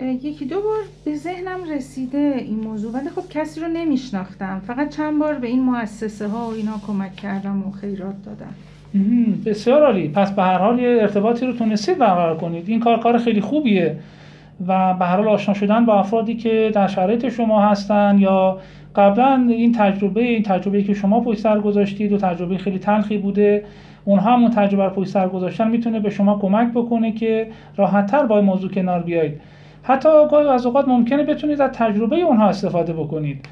یکی 0.00 0.44
دو 0.44 0.56
بار 0.56 0.82
به 1.04 1.14
ذهنم 1.14 1.58
رسیده 1.76 2.34
این 2.38 2.60
موضوع. 2.60 2.92
ولی 2.92 3.08
خب 3.08 3.28
کسی 3.30 3.60
رو 3.60 3.68
نمیشناختم. 3.68 4.62
فقط 4.66 4.96
چند 4.96 5.18
بار 5.18 5.34
به 5.34 5.46
این 5.46 5.62
مؤسسه 5.62 6.28
ها 6.28 6.48
و 6.48 6.52
اینا 6.54 6.72
کمک 6.86 7.16
کردم 7.16 7.62
و 7.66 7.70
خیرات 7.70 8.14
دادم. 8.24 8.54
بسیار 9.46 9.82
عالی. 9.82 10.08
پس 10.08 10.32
به 10.32 10.42
هر 10.42 10.58
حال 10.58 10.78
یه 10.78 10.98
ارتباطی 11.00 11.46
رو 11.46 11.52
تونستید 11.52 11.98
برقرار 11.98 12.36
کنید. 12.36 12.68
این 12.68 12.80
کار 12.80 12.98
کار 13.00 13.18
خیلی 13.18 13.40
خوبیه. 13.40 13.96
و 14.66 14.94
به 14.94 15.04
هر 15.04 15.16
حال 15.16 15.28
آشنا 15.28 15.54
شدن 15.54 15.86
با 15.86 16.00
افرادی 16.00 16.34
که 16.34 16.70
در 16.74 16.86
شرایط 16.86 17.28
شما 17.28 17.62
هستن 17.62 18.16
یا 18.18 18.58
قبلا 18.96 19.46
این 19.48 19.72
تجربه 19.72 20.22
این 20.22 20.42
تجربه 20.42 20.82
که 20.82 20.94
شما 20.94 21.20
پشت 21.20 21.40
سر 21.40 21.60
گذاشتید 21.60 22.12
و 22.12 22.16
تجربه 22.16 22.58
خیلی 22.58 22.78
تلخی 22.78 23.18
بوده 23.18 23.64
اونها 24.04 24.32
هم 24.32 24.42
اون 24.42 24.50
تجربه 24.50 24.84
رو 24.84 24.90
پشت 24.90 25.10
سر 25.10 25.28
گذاشتن 25.28 25.70
می‌تونه 25.70 26.00
به 26.00 26.10
شما 26.10 26.38
کمک 26.38 26.72
بکنه 26.74 27.12
که 27.12 27.48
راحتتر 27.76 28.26
با 28.26 28.36
این 28.36 28.46
موضوع 28.46 28.70
کنار 28.70 29.02
بیایید 29.02 29.40
حتی 29.82 30.08
از 30.08 30.66
اوقات 30.66 30.88
ممکنه 30.88 31.22
بتونید 31.22 31.60
از 31.60 31.70
تجربه 31.70 32.16
اونها 32.16 32.48
استفاده 32.48 32.92
بکنید. 32.92 33.46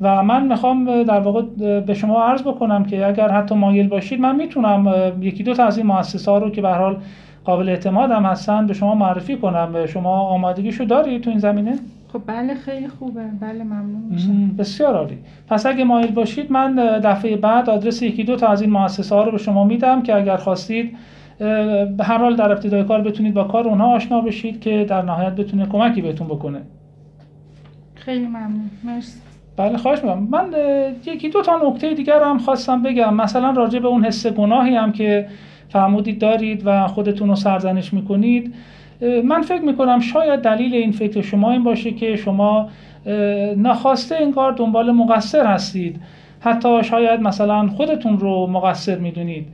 و 0.00 0.22
من 0.22 0.46
می‌خوام 0.46 1.02
در 1.02 1.20
واقع 1.20 1.42
به 1.80 1.94
شما 1.94 2.24
عرض 2.24 2.42
بکنم 2.42 2.84
که 2.84 3.06
اگر 3.06 3.28
حتی 3.28 3.54
مایل 3.54 3.88
باشید 3.88 4.20
من 4.20 4.36
می‌تونم 4.36 5.12
یکی 5.20 5.42
دو 5.42 5.54
تا 5.54 5.64
از 5.64 5.78
این 5.78 5.86
مؤسسه 5.86 6.30
ها 6.30 6.38
رو 6.38 6.50
که 6.50 6.62
به 6.62 6.68
حال 6.68 6.96
قابل 7.44 7.68
اعتماد 7.68 8.10
هم 8.10 8.22
هستن 8.22 8.66
به 8.66 8.74
شما 8.74 8.94
معرفی 8.94 9.36
کنم. 9.36 9.72
به 9.72 9.86
شما 9.86 10.20
آمادگیشو 10.20 10.84
دارید 10.84 11.22
تو 11.22 11.30
این 11.30 11.38
زمینه؟ 11.38 11.78
خب 12.12 12.20
بله 12.26 12.54
خیلی 12.54 12.88
خوبه. 12.88 13.20
بله 13.40 13.64
ممنون 13.64 14.02
میشم. 14.10 14.56
بسیار 14.56 14.96
عالی. 14.96 15.18
پس 15.48 15.66
اگه 15.66 15.84
مایل 15.84 16.12
باشید 16.12 16.52
من 16.52 16.74
دفعه 17.04 17.36
بعد 17.36 17.70
آدرس 17.70 18.02
یکی 18.02 18.24
دو 18.24 18.36
تا 18.36 18.48
از 18.48 18.62
این 18.62 18.70
مؤسسه 18.70 19.14
ها 19.14 19.24
رو 19.24 19.30
به 19.32 19.38
شما 19.38 19.64
میدم 19.64 20.02
که 20.02 20.14
اگر 20.14 20.36
خواستید 20.36 20.96
به 21.38 22.04
هر 22.04 22.18
حال 22.18 22.36
در 22.36 22.52
ابتدای 22.52 22.84
کار 22.84 23.00
بتونید 23.00 23.34
با 23.34 23.44
کار 23.44 23.68
اونها 23.68 23.94
آشنا 23.94 24.20
بشید 24.20 24.60
که 24.60 24.86
در 24.88 25.02
نهایت 25.02 25.32
بتونه 25.32 25.66
کمکی 25.66 26.02
بهتون 26.02 26.26
بکنه. 26.26 26.60
خیلی 27.94 28.26
ممنون. 28.26 28.70
مرسی. 28.84 29.18
بله 29.56 29.76
خواهش 29.76 29.98
می‌کنم. 29.98 30.28
من 30.30 30.46
یکی 31.06 31.28
دو 31.28 31.42
تا 31.42 31.60
نکته 31.68 31.94
دیگر 31.94 32.22
هم 32.22 32.38
خواستم 32.38 32.82
بگم. 32.82 33.14
مثلا 33.14 33.50
راجع 33.50 33.78
به 33.78 33.88
اون 33.88 34.04
حس 34.04 34.26
گناهی 34.26 34.76
هم 34.76 34.92
که 34.92 35.26
فرمودید 35.68 36.18
دارید 36.18 36.62
و 36.64 36.86
خودتون 36.86 37.28
رو 37.28 37.34
سرزنش 37.34 37.92
می‌کنید. 37.92 38.54
من 39.24 39.42
فکر 39.42 39.62
می‌کنم 39.62 40.00
شاید 40.00 40.40
دلیل 40.40 40.74
این 40.74 40.92
فکر 40.92 41.20
شما 41.20 41.50
این 41.50 41.64
باشه 41.64 41.90
که 41.90 42.16
شما 42.16 42.68
نخواسته 43.56 44.16
انگار 44.16 44.52
دنبال 44.52 44.92
مقصر 44.92 45.46
هستید. 45.46 46.00
حتی 46.40 46.84
شاید 46.84 47.20
مثلا 47.20 47.66
خودتون 47.68 48.18
رو 48.18 48.46
مقصر 48.46 48.98
می‌دونید. 48.98 49.46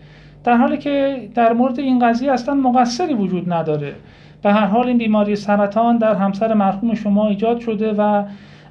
در 0.44 0.56
حالی 0.56 0.76
که 0.76 1.28
در 1.34 1.52
مورد 1.52 1.80
این 1.80 1.98
قضیه 1.98 2.32
اصلا 2.32 2.54
مقصری 2.54 3.14
وجود 3.14 3.52
نداره. 3.52 3.94
به 4.42 4.52
هر 4.52 4.66
حال 4.66 4.86
این 4.86 4.98
بیماری 4.98 5.36
سرطان 5.36 5.98
در 5.98 6.14
همسر 6.14 6.54
مرحوم 6.54 6.94
شما 6.94 7.28
ایجاد 7.28 7.60
شده 7.60 7.92
و 7.92 8.24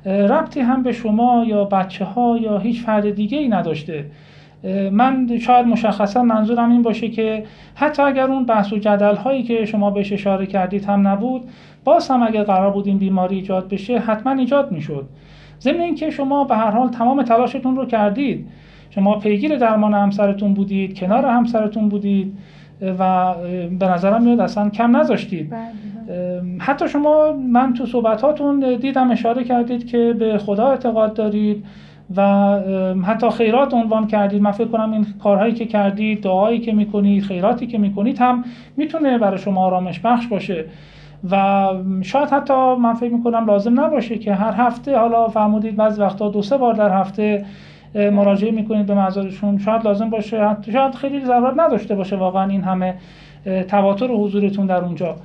ربطی 0.05 0.59
هم 0.59 0.83
به 0.83 0.91
شما 0.91 1.43
یا 1.47 1.65
بچه 1.65 2.05
ها 2.05 2.37
یا 2.41 2.57
هیچ 2.57 2.81
فرد 2.81 3.15
دیگه 3.15 3.37
ای 3.37 3.47
نداشته. 3.47 4.05
من 4.91 5.37
شاید 5.37 5.67
مشخصا 5.67 6.23
منظورم 6.23 6.71
این 6.71 6.81
باشه 6.81 7.09
که 7.09 7.43
حتی 7.75 8.01
اگر 8.01 8.27
اون 8.27 8.45
بحث 8.45 8.73
و 8.73 8.77
جدل 8.77 9.15
هایی 9.15 9.43
که 9.43 9.65
شما 9.65 9.89
بهش 9.91 10.13
اشاره 10.13 10.45
کردید 10.45 10.85
هم 10.85 11.07
نبود 11.07 11.41
باز 11.83 12.09
هم 12.09 12.23
اگر 12.23 12.43
قرار 12.43 12.71
بود 12.71 12.87
این 12.87 12.97
بیماری 12.97 13.35
ایجاد 13.35 13.69
بشه 13.69 13.99
حتما 13.99 14.31
ایجاد 14.31 14.71
می‌شد. 14.71 15.05
ضمن 15.61 15.81
اینکه 15.81 16.09
شما 16.09 16.43
به 16.43 16.55
هر 16.55 16.71
حال 16.71 16.89
تمام 16.89 17.23
تلاشتون 17.23 17.75
رو 17.75 17.85
کردید. 17.85 18.47
شما 18.89 19.19
پیگیر 19.19 19.55
درمان 19.55 19.93
همسرتون 19.93 20.53
بودید 20.53 20.99
کنار 20.99 21.25
همسرتون 21.25 21.89
بودید 21.89 22.37
و 22.99 23.33
به 23.79 23.87
نظرم 23.87 24.23
میاد 24.23 24.39
اصلا 24.39 24.69
کم 24.69 24.97
نذاشتید. 24.97 25.49
بله. 25.49 25.59
حتی 26.59 26.87
شما 26.87 27.33
من 27.33 27.73
تو 27.73 27.85
صحبتاتون 27.85 28.77
دیدم 28.81 29.11
اشاره 29.11 29.43
کردید 29.43 29.87
که 29.87 30.15
به 30.19 30.37
خدا 30.37 30.69
اعتقاد 30.69 31.13
دارید 31.13 31.65
و 32.15 32.21
حتی 33.05 33.29
خیرات 33.29 33.73
عنوان 33.73 34.07
کردید. 34.07 34.41
من 34.41 34.51
فکر 34.51 34.67
کنم 34.67 34.91
این 34.91 35.05
کارهایی 35.23 35.53
که 35.53 35.65
کردید 35.65 36.23
دعایی 36.23 36.59
که 36.59 36.73
می‌کنید 36.73 37.23
خیراتی 37.23 37.67
که 37.67 37.77
می‌کنید 37.77 38.17
هم 38.19 38.43
می‌تونه 38.77 39.17
برای 39.17 39.37
شما 39.37 39.65
آرامش 39.65 39.99
بخش 39.99 40.27
باشه. 40.27 40.65
و 41.31 41.67
شاید 42.01 42.29
حتی 42.29 42.75
من 42.75 42.93
فکر 42.93 43.13
می‌کنم 43.13 43.45
لازم 43.45 43.79
نباشه 43.79 44.17
که 44.17 44.33
هر 44.33 44.53
هفته 44.53 44.97
حالا 44.97 45.27
فرمودید 45.27 45.75
بعضی 45.75 46.01
وقتا 46.01 46.29
دو 46.29 46.41
سه 46.41 46.57
بار 46.57 46.73
در 46.73 46.99
هفته 46.99 47.45
مراجعه 47.95 48.51
می‌کنید 48.51 48.85
به 48.85 48.95
مزارشون. 48.95 49.57
شاید 49.57 49.83
لازم 49.85 50.09
باشه 50.09 50.57
شاید 50.71 50.95
خیلی 50.95 51.25
ضرورت 51.25 51.53
نداشته 51.57 51.95
باشه 51.95 52.15
واقعا 52.15 52.49
این 52.49 52.63
همه 52.63 52.95
تواتر 53.67 54.11
و 54.11 54.23
حضورتون 54.23 54.65
در 54.65 54.83
اونجا. 54.83 55.15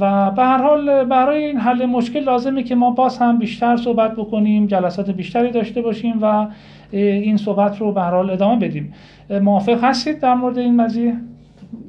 و 0.00 0.30
به 0.30 0.42
هر 0.42 0.62
حال 0.62 1.04
برای 1.04 1.44
این 1.44 1.56
حل 1.56 1.86
مشکل 1.86 2.20
لازمه 2.20 2.62
که 2.62 2.74
ما 2.74 2.90
باز 2.90 3.18
هم 3.18 3.38
بیشتر 3.38 3.76
صحبت 3.76 4.16
بکنیم 4.16 4.66
جلسات 4.66 5.10
بیشتری 5.10 5.50
داشته 5.50 5.82
باشیم 5.82 6.18
و 6.22 6.46
این 6.90 7.36
صحبت 7.36 7.80
رو 7.80 7.92
به 7.92 8.00
هر 8.00 8.10
حال 8.10 8.30
ادامه 8.30 8.68
بدیم. 8.68 8.94
موافق 9.42 9.84
هستید 9.84 10.20
در 10.20 10.34
مورد 10.34 10.58
این 10.58 10.84
قضیه 10.84 11.16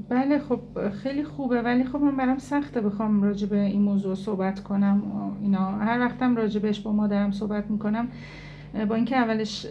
بله 0.09 0.39
خب 0.39 0.59
خیلی 1.03 1.23
خوبه 1.23 1.61
ولی 1.61 1.83
خب 1.83 2.01
من 2.01 2.17
برام 2.17 2.37
سخته 2.37 2.81
بخوام 2.81 3.23
راجع 3.23 3.47
به 3.47 3.59
این 3.59 3.81
موضوع 3.81 4.15
صحبت 4.15 4.59
کنم. 4.59 5.01
اینا 5.41 5.71
هر 5.71 5.99
وقتم 5.99 6.35
راجع 6.35 6.59
بهش 6.59 6.79
با 6.79 6.91
مادرم 6.91 7.31
صحبت 7.31 7.63
می‌کنم. 7.71 8.07
با 8.89 8.95
اینکه 8.95 9.15
اولش 9.15 9.65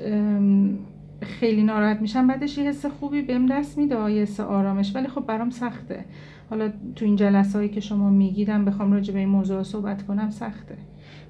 خیلی 1.22 1.62
ناراحت 1.62 2.00
میشم 2.00 2.26
بعدش 2.26 2.58
یه 2.58 2.68
حس 2.68 2.86
خوبی 2.86 3.22
بهم 3.22 3.46
دست 3.46 3.78
میده 3.78 4.10
یه 4.10 4.22
حس 4.22 4.40
آرامش. 4.40 4.96
ولی 4.96 5.08
خب 5.08 5.26
برام 5.26 5.50
سخته. 5.50 6.04
حالا 6.50 6.68
تو 6.96 7.04
این 7.04 7.16
جلسه 7.16 7.58
هایی 7.58 7.68
که 7.68 7.80
شما 7.80 8.10
میگیدم 8.10 8.64
بخوام 8.64 8.92
راجع 8.92 9.14
به 9.14 9.18
این 9.18 9.28
موضوع 9.28 9.62
صحبت 9.62 10.02
کنم 10.02 10.30
سخته. 10.30 10.74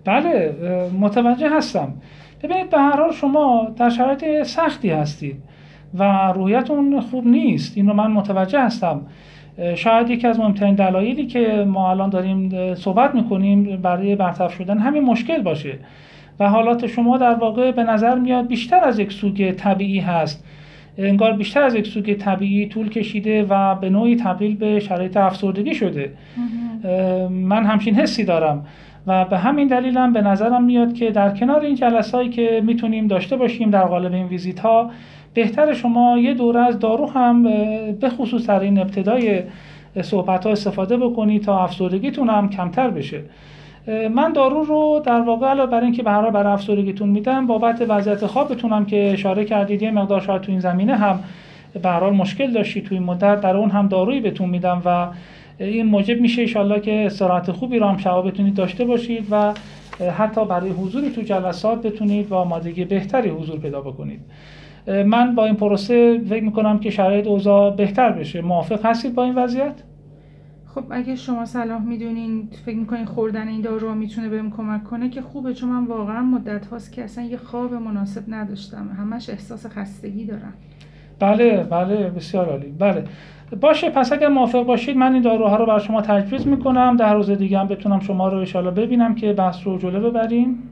بله 0.04 0.54
متوجه 1.00 1.56
هستم. 1.56 1.94
ببینید 2.42 2.70
به 2.70 2.78
هر 2.78 2.96
حال 2.96 3.12
شما 3.12 3.68
در 3.76 3.90
شرایط 3.90 4.42
سختی 4.42 4.90
هستید 4.90 5.36
و 5.94 6.32
روحیتون 6.32 7.00
خوب 7.00 7.26
نیست. 7.26 7.76
این 7.76 7.88
رو 7.88 7.94
من 7.94 8.12
متوجه 8.12 8.60
هستم. 8.60 9.00
شاید 9.74 10.10
یکی 10.10 10.26
از 10.26 10.38
مهمترین 10.38 10.74
دلایلی 10.74 11.26
که 11.26 11.64
ما 11.68 11.90
الان 11.90 12.10
داریم 12.10 12.74
صحبت 12.74 13.14
می‌کنیم 13.14 13.76
برای 13.76 14.16
برطرف 14.16 14.52
شدن 14.52 14.78
همین 14.78 15.02
مشکل 15.02 15.42
باشه. 15.42 15.78
و 16.42 16.48
حالات 16.48 16.86
شما 16.86 17.18
در 17.18 17.34
واقع 17.34 17.70
به 17.70 17.82
نظر 17.82 18.18
میاد 18.18 18.46
بیشتر 18.46 18.84
از 18.84 18.98
یک 18.98 19.12
سوگ 19.12 19.52
طبیعی 19.52 20.00
هست. 20.00 20.44
انگار 20.98 21.32
بیشتر 21.32 21.62
از 21.62 21.74
یک 21.74 21.86
سوگ 21.86 22.14
طبیعی 22.14 22.68
طول 22.68 22.88
کشیده 22.88 23.46
و 23.48 23.74
به 23.74 23.90
نوعی 23.90 24.16
تبدیل 24.16 24.56
به 24.56 24.80
شرایط 24.80 25.16
افسردگی 25.16 25.74
شده. 25.74 26.12
من 27.30 27.64
همچین 27.66 27.94
حسی 27.94 28.24
دارم 28.24 28.66
و 29.06 29.24
به 29.24 29.38
همین 29.38 29.68
دلیلم 29.68 30.12
به 30.12 30.22
نظرم 30.22 30.64
میاد 30.64 30.94
که 30.94 31.10
در 31.10 31.30
کنار 31.30 31.60
این 31.60 31.74
جلسه 31.74 32.16
هایی 32.16 32.28
که 32.28 32.62
می‌تونیم 32.64 33.06
داشته 33.06 33.36
باشیم 33.36 33.70
در 33.70 33.84
قالب 33.84 34.12
این 34.12 34.26
ویزیت 34.26 34.60
ها 34.60 34.90
بهتر 35.34 35.72
شما 35.72 36.18
یه 36.18 36.34
دوره 36.34 36.60
از 36.60 36.78
دارو 36.78 37.10
هم 37.10 37.42
به 38.00 38.08
خصوص 38.08 38.46
در 38.46 38.60
این 38.60 38.78
ابتدای 38.78 39.40
صحبت 40.02 40.46
ها 40.46 40.52
استفاده 40.52 40.96
بکنید 40.96 41.42
تا 41.42 41.64
افسردگیتون 41.64 42.28
هم 42.28 42.50
کمتر 42.50 42.90
بشه. 42.90 43.20
من 43.86 44.32
دارو 44.32 44.64
رو 44.64 45.02
در 45.06 45.20
واقع 45.20 45.46
علاوه 45.46 45.70
بر 45.70 45.80
اینکه 45.80 46.02
به 46.02 46.10
بر 46.10 46.46
افسردگیتون 46.46 47.08
میدم 47.08 47.46
بابت 47.46 47.84
وضعیت 47.88 48.26
خوابتون 48.26 48.72
هم 48.72 48.86
که 48.86 49.10
اشاره 49.12 49.44
کردید 49.44 49.82
یه 49.82 49.90
مقدار 49.90 50.20
شاید 50.20 50.42
تو 50.42 50.50
این 50.50 50.60
زمینه 50.60 50.96
هم 50.96 51.20
به 51.82 52.10
مشکل 52.10 52.52
داشتید 52.52 52.84
تو 52.84 52.94
این 52.94 53.04
مدت 53.04 53.40
در 53.40 53.56
اون 53.56 53.70
هم 53.70 53.88
دارویی 53.88 54.20
بهتون 54.20 54.48
میدم 54.48 54.82
و 54.84 55.06
این 55.58 55.86
موجب 55.86 56.20
میشه 56.20 56.42
ایشالله 56.42 56.80
که 56.80 57.06
استراحت 57.06 57.52
خوبی 57.52 57.78
رو 57.78 57.86
هم 57.86 57.96
شما 57.96 58.22
بتونید 58.22 58.54
داشته 58.54 58.84
باشید 58.84 59.26
و 59.30 59.52
حتی 60.18 60.44
برای 60.44 60.70
حضوری 60.70 61.10
تو 61.10 61.22
جلسات 61.22 61.82
بتونید 61.82 62.28
با 62.28 62.40
آمادگی 62.40 62.84
بهتری 62.84 63.28
حضور 63.28 63.58
پیدا 63.58 63.80
بکنید. 63.80 64.20
من 64.86 65.34
با 65.34 65.46
این 65.46 65.54
پروسه 65.54 66.20
فکر 66.28 66.44
می‌کنم 66.44 66.78
که 66.78 66.90
شرایط 66.90 67.26
اوضاع 67.26 67.70
بهتر 67.70 68.10
بشه. 68.10 68.40
موافق 68.40 68.86
هستید 68.86 69.14
با 69.14 69.24
این 69.24 69.34
وضعیت؟ 69.34 69.74
خب 70.74 70.84
اگه 70.90 71.16
شما 71.16 71.44
صلاح 71.44 71.82
می‌دونین 71.82 72.48
فکر 72.66 72.76
می‌کنین 72.76 73.04
خوردن 73.04 73.48
این 73.48 73.60
دارو 73.60 73.94
می‌تونه 73.94 74.28
بهم 74.28 74.50
کمک 74.50 74.84
کنه 74.84 75.08
که 75.08 75.22
خوبه 75.22 75.54
چون 75.54 75.68
من 75.68 75.84
واقعا 75.84 76.22
مدت 76.22 76.66
هاست 76.66 76.92
که 76.92 77.04
اصلا 77.04 77.24
یه 77.24 77.36
خواب 77.36 77.74
مناسب 77.74 78.22
نداشتم. 78.28 78.88
همش 78.98 79.30
احساس 79.30 79.66
خستگی 79.66 80.24
دارم. 80.24 80.52
بله 81.18 81.64
بله 81.64 82.10
بسیار 82.10 82.48
عالی. 82.48 82.74
بله. 82.78 83.04
باشه 83.60 83.90
پس 83.90 84.12
اگر 84.12 84.28
موافق 84.28 84.62
باشید 84.62 84.96
من 84.96 85.12
این 85.12 85.22
داروها 85.22 85.56
رو 85.56 85.66
بر 85.66 85.78
شما 85.78 86.02
تجویز 86.02 86.46
می‌کنم. 86.46 86.96
در 86.96 87.14
روز 87.14 87.30
دیگه 87.30 87.58
هم 87.58 87.66
بتونم 87.66 88.00
شما 88.00 88.28
رو 88.28 88.44
ان 88.54 88.70
ببینم 88.70 89.14
که 89.14 89.32
بحث 89.32 89.66
رو 89.66 89.78
جلو 89.78 90.10
ببریم. 90.10 90.62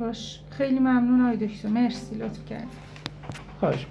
باش. 0.00 0.40
خیلی 0.50 0.78
ممنون 0.78 1.20
آقای 1.20 1.36
دکتر. 1.36 1.68
مرسی 1.68 2.16
لطف 2.16 2.44
کردید. 2.44 2.68
خواهش 3.60 3.86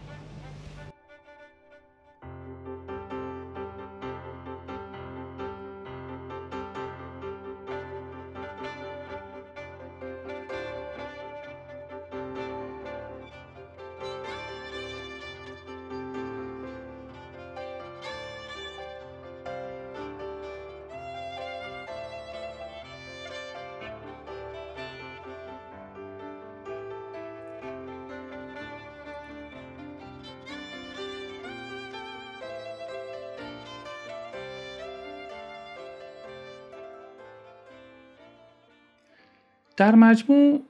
در 39.77 39.95
مجموع 39.95 40.61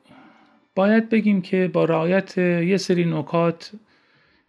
باید 0.75 1.09
بگیم 1.09 1.41
که 1.41 1.69
با 1.73 1.85
رعایت 1.85 2.37
یه 2.37 2.77
سری 2.77 3.05
نکات 3.05 3.71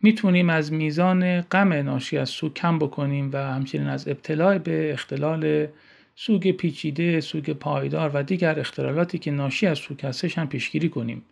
می‌تونیم 0.02 0.50
از 0.50 0.72
میزان 0.72 1.40
غم 1.40 1.72
ناشی 1.72 2.18
از 2.18 2.30
سوگ 2.30 2.54
کم 2.54 2.78
بکنیم 2.78 3.30
و 3.32 3.36
همچنین 3.36 3.86
از 3.86 4.08
ابتلاع 4.08 4.58
به 4.58 4.92
اختلال 4.92 5.66
سوگ 6.14 6.50
پیچیده، 6.50 7.20
سوگ 7.20 7.50
پایدار 7.50 8.10
و 8.14 8.22
دیگر 8.22 8.60
اختلالاتی 8.60 9.18
که 9.18 9.30
ناشی 9.30 9.66
از 9.66 9.78
سوگ 9.78 10.06
هستش 10.06 10.38
هم 10.38 10.48
پیشگیری 10.48 10.88
کنیم. 10.88 11.22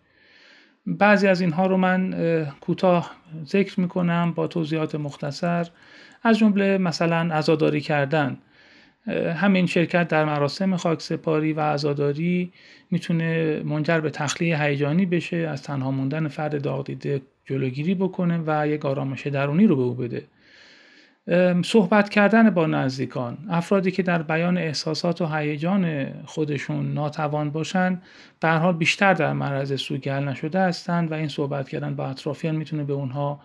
بعضی 0.86 1.26
از 1.26 1.40
اینها 1.40 1.66
رو 1.66 1.76
من 1.76 2.14
کوتاه 2.60 3.10
ذکر 3.46 3.80
می‌کنم 3.80 4.32
با 4.32 4.46
توضیحات 4.46 4.94
مختصر 4.94 5.66
از 6.22 6.38
جمله 6.38 6.78
مثلا 6.78 7.34
عزاداری 7.34 7.80
کردن 7.80 8.38
همین 9.36 9.66
شرکت 9.66 10.08
در 10.08 10.24
مراسم 10.24 10.76
خاک 10.76 11.02
سپاری 11.02 11.52
و 11.52 11.60
عزاداری 11.60 12.52
می‌تونه 12.90 13.60
منجر 13.64 14.00
به 14.00 14.10
تخلیه 14.10 14.62
هیجانی 14.62 15.06
بشه 15.06 15.36
از 15.36 15.62
تنها 15.62 15.90
موندن 15.90 16.28
فرد 16.28 16.62
داغ 16.62 16.86
دیده 16.86 17.22
جلوگیری 17.44 17.94
بکنه 17.94 18.42
و 18.46 18.68
یک 18.68 18.84
آرامش 18.84 19.26
درونی 19.26 19.66
رو 19.66 19.76
به 19.76 19.82
او 19.82 19.94
بده. 19.94 20.24
صحبت 21.62 22.08
کردن 22.08 22.50
با 22.50 22.66
نزدیکان. 22.66 23.38
افرادی 23.50 23.90
که 23.90 24.02
در 24.02 24.22
بیان 24.22 24.58
احساسات 24.58 25.22
و 25.22 25.26
هیجان 25.26 26.06
خودشون 26.24 26.92
ناتوان 26.92 27.50
باشند 27.50 28.02
به 28.40 28.48
حال 28.48 28.76
بیشتر 28.76 29.14
در 29.14 29.32
معرض 29.32 29.80
سوگل 29.80 30.28
نشده 30.28 30.60
هستند 30.60 31.10
و 31.10 31.14
این 31.14 31.28
صحبت 31.28 31.68
کردن 31.68 31.94
با 31.94 32.06
اطرافیان 32.06 32.56
می‌تونه 32.56 32.84
به 32.84 32.92
اونها 32.92 33.40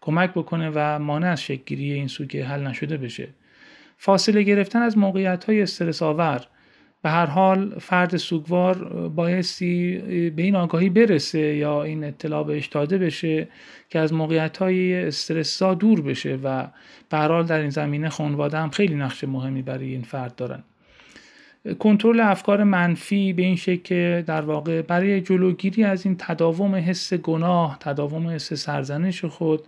کمک 0.00 0.30
بکنه 0.30 0.70
و 0.74 0.98
مانع 0.98 1.26
از 1.30 1.42
شکلگیری 1.42 1.92
این 1.92 2.08
سوگ 2.08 2.36
حل 2.36 2.66
نشده 2.66 2.96
بشه. 2.96 3.28
فاصله 3.98 4.42
گرفتن 4.42 4.82
از 4.82 4.98
موقعیت 4.98 5.44
های 5.44 5.62
استرس 5.62 6.02
آور 6.02 6.46
به 7.02 7.10
هر 7.10 7.26
حال 7.26 7.78
فرد 7.78 8.16
سوگوار 8.16 9.08
بایستی 9.08 9.98
به 10.36 10.42
این 10.42 10.56
آگاهی 10.56 10.90
برسه 10.90 11.38
یا 11.38 11.82
این 11.82 12.04
اطلاع 12.04 12.44
بهش 12.44 12.66
داده 12.66 12.98
بشه 12.98 13.48
که 13.88 13.98
از 13.98 14.12
موقعیت 14.12 14.56
های 14.56 15.06
استرسا 15.06 15.74
دور 15.74 16.02
بشه 16.02 16.38
و 16.44 16.66
به 17.10 17.16
هر 17.16 17.28
حال 17.28 17.46
در 17.46 17.60
این 17.60 17.70
زمینه 17.70 18.08
خانواده 18.08 18.58
هم 18.58 18.70
خیلی 18.70 18.94
نقش 18.94 19.24
مهمی 19.24 19.62
برای 19.62 19.88
این 19.88 20.02
فرد 20.02 20.34
دارن. 20.36 20.62
کنترل 21.78 22.20
افکار 22.20 22.64
منفی 22.64 23.32
به 23.32 23.42
این 23.42 23.56
شکل 23.56 23.82
که 23.82 24.24
در 24.26 24.40
واقع 24.40 24.82
برای 24.82 25.20
جلوگیری 25.20 25.84
از 25.84 26.06
این 26.06 26.16
تداوم 26.18 26.74
حس 26.74 27.14
گناه 27.14 27.76
تداوم 27.80 28.28
حس 28.28 28.52
سرزنش 28.54 29.24
خود 29.24 29.60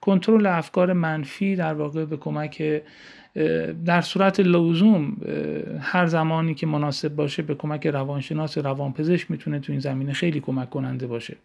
کنترل 0.00 0.46
افکار 0.46 0.92
منفی 0.92 1.56
در 1.56 1.74
واقع 1.74 2.04
به 2.04 2.16
کمک 2.16 2.82
در 3.84 4.00
صورت 4.00 4.40
لزوم 4.40 5.16
هر 5.80 6.06
زمانی 6.06 6.54
که 6.54 6.66
مناسب 6.66 7.08
باشه 7.08 7.42
به 7.42 7.54
کمک 7.54 7.86
روانشناس 7.86 8.58
روانپزشک 8.58 9.30
می‌تونه 9.30 9.60
تو 9.60 9.72
این 9.72 9.80
زمینه 9.80 10.12
خیلی 10.12 10.40
کمک 10.40 10.70
کننده 10.70 11.06
باشه. 11.06 11.36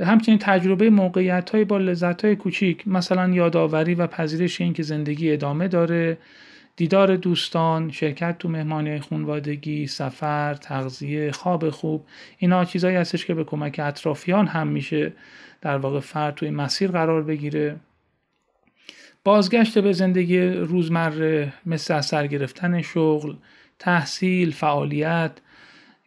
همچنین 0.00 0.38
تجربه 0.38 0.90
موقعیت 0.90 1.50
های 1.50 1.64
با 1.64 1.78
لذت 1.78 2.24
های 2.24 2.36
کوچیک 2.36 2.88
مثلا 2.88 3.28
یادآوری 3.28 3.94
و 3.94 4.06
پذیرش 4.06 4.60
این 4.60 4.72
که 4.72 4.82
زندگی 4.82 5.32
ادامه 5.32 5.68
داره 5.68 6.18
دیدار 6.76 7.16
دوستان 7.16 7.90
شرکت 7.90 8.38
تو 8.38 8.48
مهمانی 8.48 9.00
خونوادگی 9.00 9.86
سفر 9.86 10.54
تغذیه 10.54 11.32
خواب 11.32 11.70
خوب 11.70 12.04
اینا 12.38 12.64
چیزایی 12.64 12.96
هستش 12.96 13.26
که 13.26 13.34
به 13.34 13.44
کمک 13.44 13.80
اطرافیان 13.84 14.46
هم 14.46 14.68
میشه 14.68 15.12
در 15.60 15.76
واقع 15.76 16.00
فرد 16.00 16.34
توی 16.34 16.50
مسیر 16.50 16.90
قرار 16.90 17.22
بگیره. 17.22 17.76
بازگشت 19.28 19.78
به 19.78 19.92
زندگی 19.92 20.40
روزمره 20.40 21.52
مثل 21.66 21.94
از 21.94 22.06
سر 22.06 22.26
گرفتن 22.26 22.82
شغل، 22.82 23.34
تحصیل، 23.78 24.52
فعالیت 24.52 25.32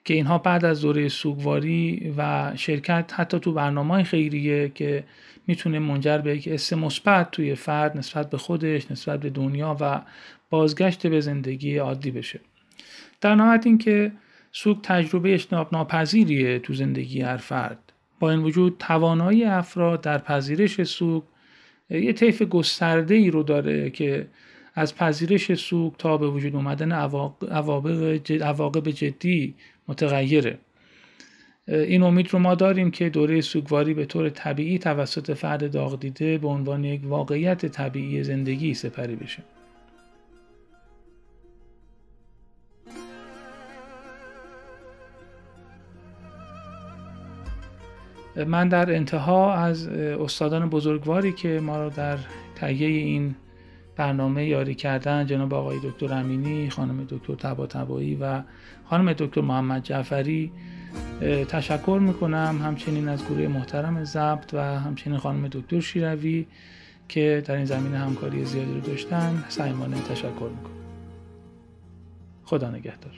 که 0.05 0.13
اینها 0.13 0.37
بعد 0.37 0.65
از 0.65 0.81
دوره 0.81 1.07
سوگواری 1.07 2.13
و 2.17 2.51
شرکت 2.55 3.13
حتی 3.15 3.39
تو 3.39 3.53
برنامه 3.53 4.03
خیریه 4.03 4.69
که 4.69 5.03
می‌تونه 5.47 5.79
منجر 5.79 6.17
به 6.17 6.37
یک 6.37 6.47
اس 6.47 6.73
مثبت 6.73 7.31
توی 7.31 7.55
فرد 7.55 7.97
نسبت 7.97 8.29
به 8.29 8.37
خودش 8.37 8.91
نسبت 8.91 9.19
به 9.19 9.29
دنیا 9.29 9.77
و 9.79 10.01
بازگشت 10.49 11.07
به 11.07 11.19
زندگی 11.19 11.77
عادی 11.77 12.11
بشه. 12.11 12.39
در 13.21 13.35
نهایت 13.35 13.65
اینکه 13.65 14.11
سوگ 14.51 14.77
تجربه 14.83 15.33
اجتناب 15.33 15.69
ناپذیریه 15.71 16.59
تو 16.59 16.73
زندگی 16.73 17.21
هر 17.21 17.37
فرد. 17.37 17.93
با 18.19 18.31
این 18.31 18.39
وجود 18.39 18.75
توانایی 18.79 19.43
افراد 19.43 20.01
در 20.01 20.17
پذیرش 20.17 20.83
سوگ 20.83 21.23
یه 21.91 22.13
طیف 22.13 22.41
گسترده 22.41 23.15
ای 23.15 23.31
رو 23.31 23.43
داره 23.43 23.89
که 23.89 24.27
از 24.75 24.95
پذیرش 24.95 25.53
سوگ 25.53 25.93
تا 25.97 26.17
به 26.17 26.27
وجود 26.27 26.55
اومدن 26.55 26.91
عواقب 28.41 28.89
جدی 28.89 29.53
متغیره. 29.87 30.57
این 31.67 32.03
امید 32.03 32.33
رو 32.33 32.39
ما 32.39 32.55
داریم 32.55 32.91
که 32.91 33.09
دوره 33.09 33.41
سوگواری 33.41 33.93
به 33.93 34.05
طور 34.05 34.29
طبیعی 34.29 34.79
توسط 34.79 35.33
فرد 35.33 35.71
داغ 35.71 35.99
دیده 35.99 36.37
به 36.37 36.47
عنوان 36.47 36.83
یک 36.83 37.01
واقعیت 37.03 37.65
طبیعی 37.65 38.23
زندگی 38.23 38.73
سپری 38.73 39.15
بشه. 39.15 39.43
من 48.35 48.67
در 48.67 48.95
انتها 48.95 49.53
از 49.53 49.87
استادان 49.87 50.69
بزرگواری 50.69 51.33
که 51.33 51.59
ما 51.59 51.77
را 51.77 51.89
در 51.89 52.17
تهیه 52.55 52.87
این 52.87 53.35
برنامه 53.95 54.45
یاری 54.45 54.75
کردن 54.75 55.25
جناب 55.25 55.53
آقای 55.53 55.79
دکتر 55.83 56.13
امینی 56.13 56.69
خانم 56.69 57.03
دکتر 57.09 57.35
تبا 57.35 57.67
تبایی 57.67 58.15
و 58.15 58.41
خانم 58.85 59.13
دکتر 59.13 59.41
محمد 59.41 59.83
جعفری 59.83 60.51
تشکر 61.49 61.99
می‌کنم 62.01 62.59
همچنین 62.63 63.09
از 63.09 63.25
گروه 63.25 63.47
محترم 63.47 64.03
ضبط 64.03 64.53
و 64.53 64.79
همچنین 64.79 65.17
خانم 65.17 65.47
دکتر 65.47 65.79
شیروی 65.79 66.47
که 67.09 67.43
در 67.45 67.55
این 67.55 67.65
زمینه 67.65 67.97
همکاری 67.97 68.45
زیادی 68.45 68.73
رو 68.73 68.79
داشتن. 68.79 69.43
سعیمانه 69.49 69.97
تشکر 70.01 70.29
می‌کنم. 70.29 70.71
خدا 72.43 72.69
نگهدار. 72.69 73.13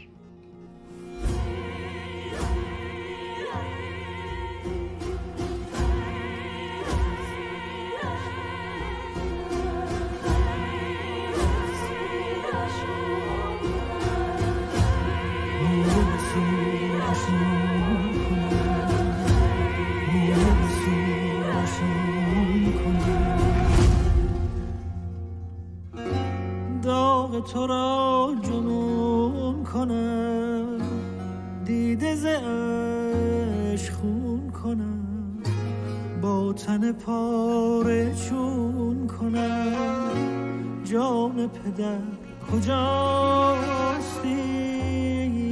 تو 27.53 27.67
را 27.67 28.35
جنون 28.41 29.63
کنم 29.63 30.77
دیده 31.65 32.15
ز 32.15 32.25
خون 33.89 34.51
کنم 34.51 35.43
با 36.21 36.53
تن 36.53 36.91
پاره 36.91 38.15
چون 38.15 39.07
کنم. 39.07 40.11
جان 40.83 41.47
پدر 41.47 41.99
کجاستی؟ 42.51 44.27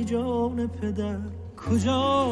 جان 0.05 0.67
پدر 0.67 1.19
کجا 1.57 2.27